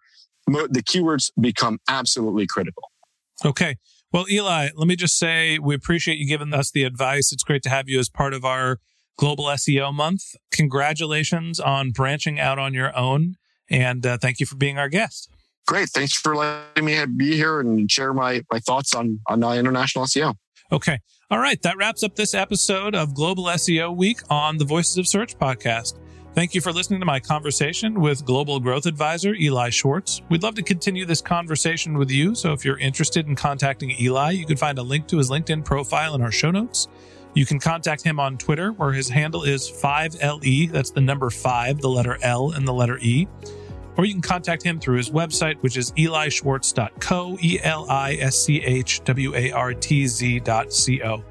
the 0.45 0.83
keywords 0.83 1.31
become 1.39 1.79
absolutely 1.89 2.45
critical. 2.47 2.83
Okay. 3.43 3.77
Well, 4.13 4.25
Eli, 4.29 4.69
let 4.75 4.87
me 4.87 4.95
just 4.95 5.17
say 5.17 5.59
we 5.59 5.75
appreciate 5.75 6.17
you 6.17 6.27
giving 6.27 6.53
us 6.53 6.71
the 6.71 6.83
advice. 6.83 7.31
It's 7.31 7.43
great 7.43 7.63
to 7.63 7.69
have 7.69 7.89
you 7.89 7.99
as 7.99 8.07
part 8.07 8.33
of 8.33 8.45
our 8.45 8.79
Global 9.17 9.45
SEO 9.45 9.93
Month. 9.93 10.35
Congratulations 10.51 11.59
on 11.59 11.91
branching 11.91 12.39
out 12.39 12.59
on 12.59 12.73
your 12.73 12.95
own. 12.97 13.35
And 13.69 14.05
uh, 14.05 14.17
thank 14.17 14.39
you 14.39 14.45
for 14.45 14.55
being 14.55 14.77
our 14.77 14.89
guest. 14.89 15.29
Great. 15.67 15.89
Thanks 15.89 16.13
for 16.13 16.35
letting 16.35 16.85
me 16.85 17.05
be 17.05 17.35
here 17.35 17.59
and 17.59 17.91
share 17.91 18.13
my, 18.13 18.41
my 18.51 18.59
thoughts 18.59 18.95
on, 18.95 19.19
on 19.27 19.43
uh, 19.43 19.51
international 19.51 20.05
SEO. 20.05 20.35
Okay. 20.71 20.99
All 21.29 21.39
right. 21.39 21.61
That 21.61 21.75
wraps 21.77 22.03
up 22.03 22.15
this 22.15 22.33
episode 22.33 22.95
of 22.95 23.13
Global 23.13 23.45
SEO 23.45 23.95
Week 23.95 24.19
on 24.29 24.57
the 24.57 24.65
Voices 24.65 24.97
of 24.97 25.07
Search 25.07 25.37
podcast. 25.37 25.99
Thank 26.33 26.53
you 26.53 26.61
for 26.61 26.71
listening 26.71 26.99
to 26.99 27.05
my 27.05 27.19
conversation 27.19 27.99
with 27.99 28.23
Global 28.23 28.59
Growth 28.59 28.85
Advisor 28.85 29.33
Eli 29.33 29.71
Schwartz. 29.71 30.21
We'd 30.29 30.43
love 30.43 30.53
to 30.55 30.61
continue 30.61 31.03
this 31.03 31.19
conversation 31.19 31.97
with 31.97 32.11
you. 32.11 32.35
So 32.35 32.53
if 32.53 32.63
you're 32.63 32.77
interested 32.77 33.27
in 33.27 33.35
contacting 33.35 33.91
Eli, 33.99 34.31
you 34.31 34.45
can 34.45 34.55
find 34.55 34.77
a 34.77 34.83
link 34.83 35.07
to 35.07 35.17
his 35.17 35.31
LinkedIn 35.31 35.65
profile 35.65 36.13
in 36.13 36.21
our 36.21 36.31
show 36.31 36.51
notes. 36.51 36.87
You 37.33 37.45
can 37.45 37.59
contact 37.59 38.01
him 38.01 38.19
on 38.19 38.37
Twitter, 38.37 38.71
where 38.71 38.91
his 38.91 39.09
handle 39.09 39.43
is 39.43 39.69
5LE. 39.69 40.71
That's 40.71 40.91
the 40.91 41.01
number 41.01 41.29
5, 41.29 41.81
the 41.81 41.89
letter 41.89 42.17
L, 42.21 42.51
and 42.51 42.67
the 42.67 42.73
letter 42.73 42.97
E. 42.99 43.27
Or 43.97 44.05
you 44.05 44.13
can 44.13 44.21
contact 44.21 44.63
him 44.63 44.79
through 44.79 44.97
his 44.97 45.09
website, 45.09 45.57
which 45.61 45.75
is 45.75 45.91
elischwartz.co, 45.93 47.37
E 47.41 47.59
L 47.63 47.89
I 47.89 48.13
S 48.15 48.37
C 48.37 48.63
H 48.63 49.03
W 49.05 49.35
A 49.35 49.51
R 49.51 49.73
T 49.73 50.07
Z.co. 50.07 51.23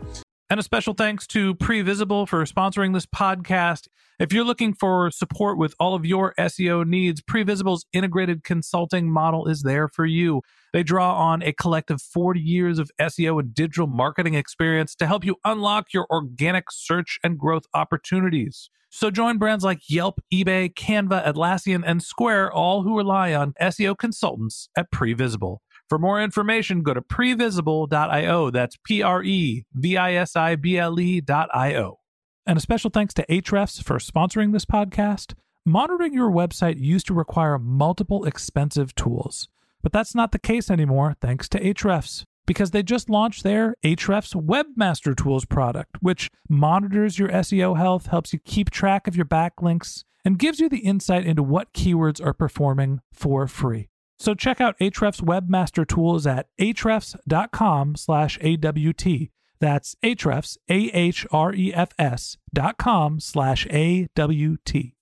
And 0.49 0.61
a 0.61 0.63
special 0.63 0.95
thanks 0.95 1.27
to 1.29 1.55
Previsible 1.57 2.29
for 2.29 2.45
sponsoring 2.45 2.93
this 2.93 3.07
podcast. 3.07 3.89
If 4.19 4.33
you're 4.33 4.45
looking 4.45 4.73
for 4.73 5.11
support 5.11 5.59
with 5.59 5.75
all 5.79 5.95
of 5.95 6.07
your 6.07 6.33
SEO 6.39 6.87
needs, 6.87 7.21
Previsible's 7.21 7.85
integrated 7.93 8.45
consulting 8.45 9.13
model 9.13 9.47
is 9.47 9.61
there 9.61 9.89
for 9.89 10.07
you. 10.07 10.41
They 10.73 10.83
draw 10.83 11.15
on 11.15 11.43
a 11.43 11.53
collective 11.53 12.01
40 12.01 12.41
years 12.41 12.79
of 12.79 12.91
SEO 12.99 13.39
and 13.39 13.53
digital 13.53 13.87
marketing 13.87 14.33
experience 14.33 14.95
to 14.95 15.07
help 15.07 15.23
you 15.23 15.37
unlock 15.45 15.93
your 15.93 16.07
organic 16.11 16.71
search 16.71 17.19
and 17.23 17.39
growth 17.39 17.65
opportunities. 17.75 18.71
So 18.89 19.11
join 19.11 19.37
brands 19.37 19.65
like 19.65 19.81
Yelp, 19.87 20.19
eBay, 20.33 20.73
Canva, 20.73 21.27
Atlassian, 21.27 21.83
and 21.85 22.03
Square, 22.03 22.53
all 22.53 22.85
who 22.85 22.97
rely 22.97 23.35
on 23.35 23.53
SEO 23.61 23.99
consultants 23.99 24.71
at 24.79 24.91
Previsible. 24.91 25.59
For 25.91 25.99
more 25.99 26.23
information, 26.23 26.83
go 26.83 26.95
to 26.95 27.03
previsible.io. 27.03 28.51
That's 28.51 28.79
P 28.83 29.03
R 29.03 29.23
E 29.23 29.65
V 29.75 29.97
I 29.99 30.15
S 30.15 30.37
I 30.37 30.57
B 30.57 30.79
L 30.79 30.99
E.io. 30.99 31.99
And 32.47 32.57
a 32.59 32.61
special 32.61 32.91
thanks 32.91 33.13
to 33.15 33.27
Ahrefs 33.27 33.83
for 33.83 33.97
sponsoring 33.99 34.53
this 34.53 34.65
podcast. 34.65 35.35
Monitoring 35.65 36.15
your 36.15 36.31
website 36.31 36.79
used 36.79 37.07
to 37.09 37.15
require 37.15 37.59
multiple 37.59 38.25
expensive 38.25 38.95
tools, 38.95 39.49
but 39.83 39.93
that's 39.93 40.15
not 40.15 40.31
the 40.31 40.39
case 40.39 40.71
anymore 40.71 41.17
thanks 41.21 41.49
to 41.49 41.61
Ahrefs 41.61 42.25
because 42.47 42.71
they 42.71 42.85
just 42.85 43.11
launched 43.11 43.43
their 43.43 43.75
Ahrefs 43.83 44.41
Webmaster 44.41 45.17
Tools 45.17 45.45
product, 45.45 45.97
which 46.01 46.31
monitors 46.49 47.19
your 47.19 47.29
SEO 47.31 47.77
health, 47.77 48.07
helps 48.07 48.33
you 48.33 48.39
keep 48.39 48.71
track 48.71 49.09
of 49.09 49.17
your 49.17 49.27
backlinks, 49.27 50.05
and 50.25 50.39
gives 50.39 50.61
you 50.61 50.69
the 50.69 50.79
insight 50.79 51.27
into 51.27 51.43
what 51.43 51.73
keywords 51.73 52.25
are 52.25 52.33
performing 52.33 53.01
for 53.13 53.49
free. 53.49 53.89
So 54.19 54.35
check 54.35 54.61
out 54.61 54.79
Ahrefs 54.79 55.21
Webmaster 55.21 55.87
Tools 55.87 56.27
at 56.27 56.47
ahrefs.com 56.59 57.97
slash 57.97 58.39
AWT. 58.41 59.31
That's 59.59 59.97
Ahrefs, 60.03 60.57
A-H-R-E-F-S 60.69 62.37
dot 62.53 62.79
com 62.79 63.21
slash 63.21 63.67
A-W-T. 63.71 64.97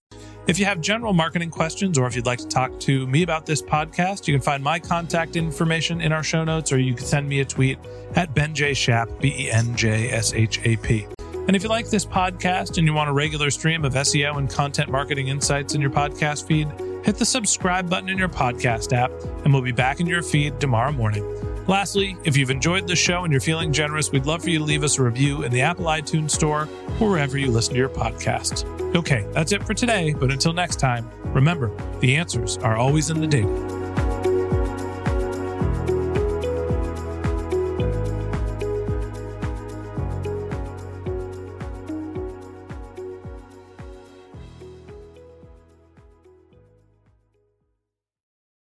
If 0.47 0.59
you 0.59 0.67
have 0.67 0.83
general 0.83 1.15
marketing 1.15 1.51
questions 1.51 1.97
or 1.97 2.07
if 2.07 2.15
you'd 2.15 2.27
like 2.27 2.39
to 2.41 2.47
talk 2.47 2.79
to 2.81 3.07
me 3.07 3.23
about 3.23 3.47
this 3.47 3.63
podcast, 3.63 4.29
you 4.29 4.35
can 4.35 4.43
find 4.43 4.63
my 4.63 4.79
contact 4.79 5.37
information 5.37 6.03
in 6.03 6.13
our 6.13 6.23
show 6.23 6.45
notes 6.45 6.71
or 6.71 6.79
you 6.79 6.95
can 6.95 7.07
send 7.07 7.29
me 7.29 7.41
a 7.41 7.45
tweet 7.47 7.79
at 8.15 8.35
Ben 8.35 8.55
J. 8.55 8.75
Shap, 8.75 9.09
B 9.21 9.35
E 9.37 9.51
N 9.51 9.75
J 9.75 10.11
S 10.11 10.35
H 10.35 10.61
A 10.65 10.77
P. 10.77 11.07
And 11.47 11.57
if 11.57 11.63
you 11.63 11.69
like 11.69 11.89
this 11.89 12.05
podcast 12.05 12.79
and 12.79 12.87
you 12.87 12.93
want 12.93 13.11
a 13.11 13.13
regular 13.13 13.51
stream 13.51 13.85
of 13.85 13.95
SEO 13.95 14.37
and 14.37 14.49
content 14.49 14.91
marketing 14.91 15.29
insights 15.29 15.75
in 15.75 15.81
your 15.81 15.91
podcast 15.91 16.47
feed, 16.47 16.69
hit 17.05 17.17
the 17.17 17.27
subscribe 17.27 17.89
button 17.89 18.09
in 18.09 18.19
your 18.19 18.29
podcast 18.29 18.93
app 18.93 19.11
and 19.45 19.53
we'll 19.53 19.63
be 19.63 19.73
back 19.73 20.01
in 20.01 20.07
your 20.07 20.23
feed 20.23 20.61
tomorrow 20.61 20.93
morning. 20.93 21.54
Lastly, 21.67 22.17
if 22.25 22.37
you've 22.37 22.51
enjoyed 22.51 22.87
the 22.87 22.95
show 22.95 23.25
and 23.25 23.33
you're 23.33 23.41
feeling 23.41 23.73
generous, 23.73 24.13
we'd 24.13 24.27
love 24.27 24.43
for 24.43 24.51
you 24.51 24.59
to 24.59 24.65
leave 24.65 24.85
us 24.85 24.99
a 24.99 25.03
review 25.03 25.45
in 25.45 25.51
the 25.53 25.63
Apple 25.63 25.87
iTunes 25.87 26.31
Store 26.31 26.69
or 27.01 27.11
wherever 27.11 27.39
you 27.39 27.51
listen 27.51 27.73
to 27.73 27.79
your 27.79 27.89
podcasts. 27.89 28.65
Okay, 28.95 29.27
that's 29.33 29.53
it 29.53 29.65
for 29.65 29.73
today, 29.73 30.13
but 30.13 30.31
until 30.31 30.53
next 30.53 30.77
time, 30.77 31.11
remember 31.33 31.71
the 32.01 32.17
answers 32.17 32.59
are 32.59 32.77
always 32.77 33.09
in 33.09 33.21
the 33.21 33.27
data. 33.27 33.74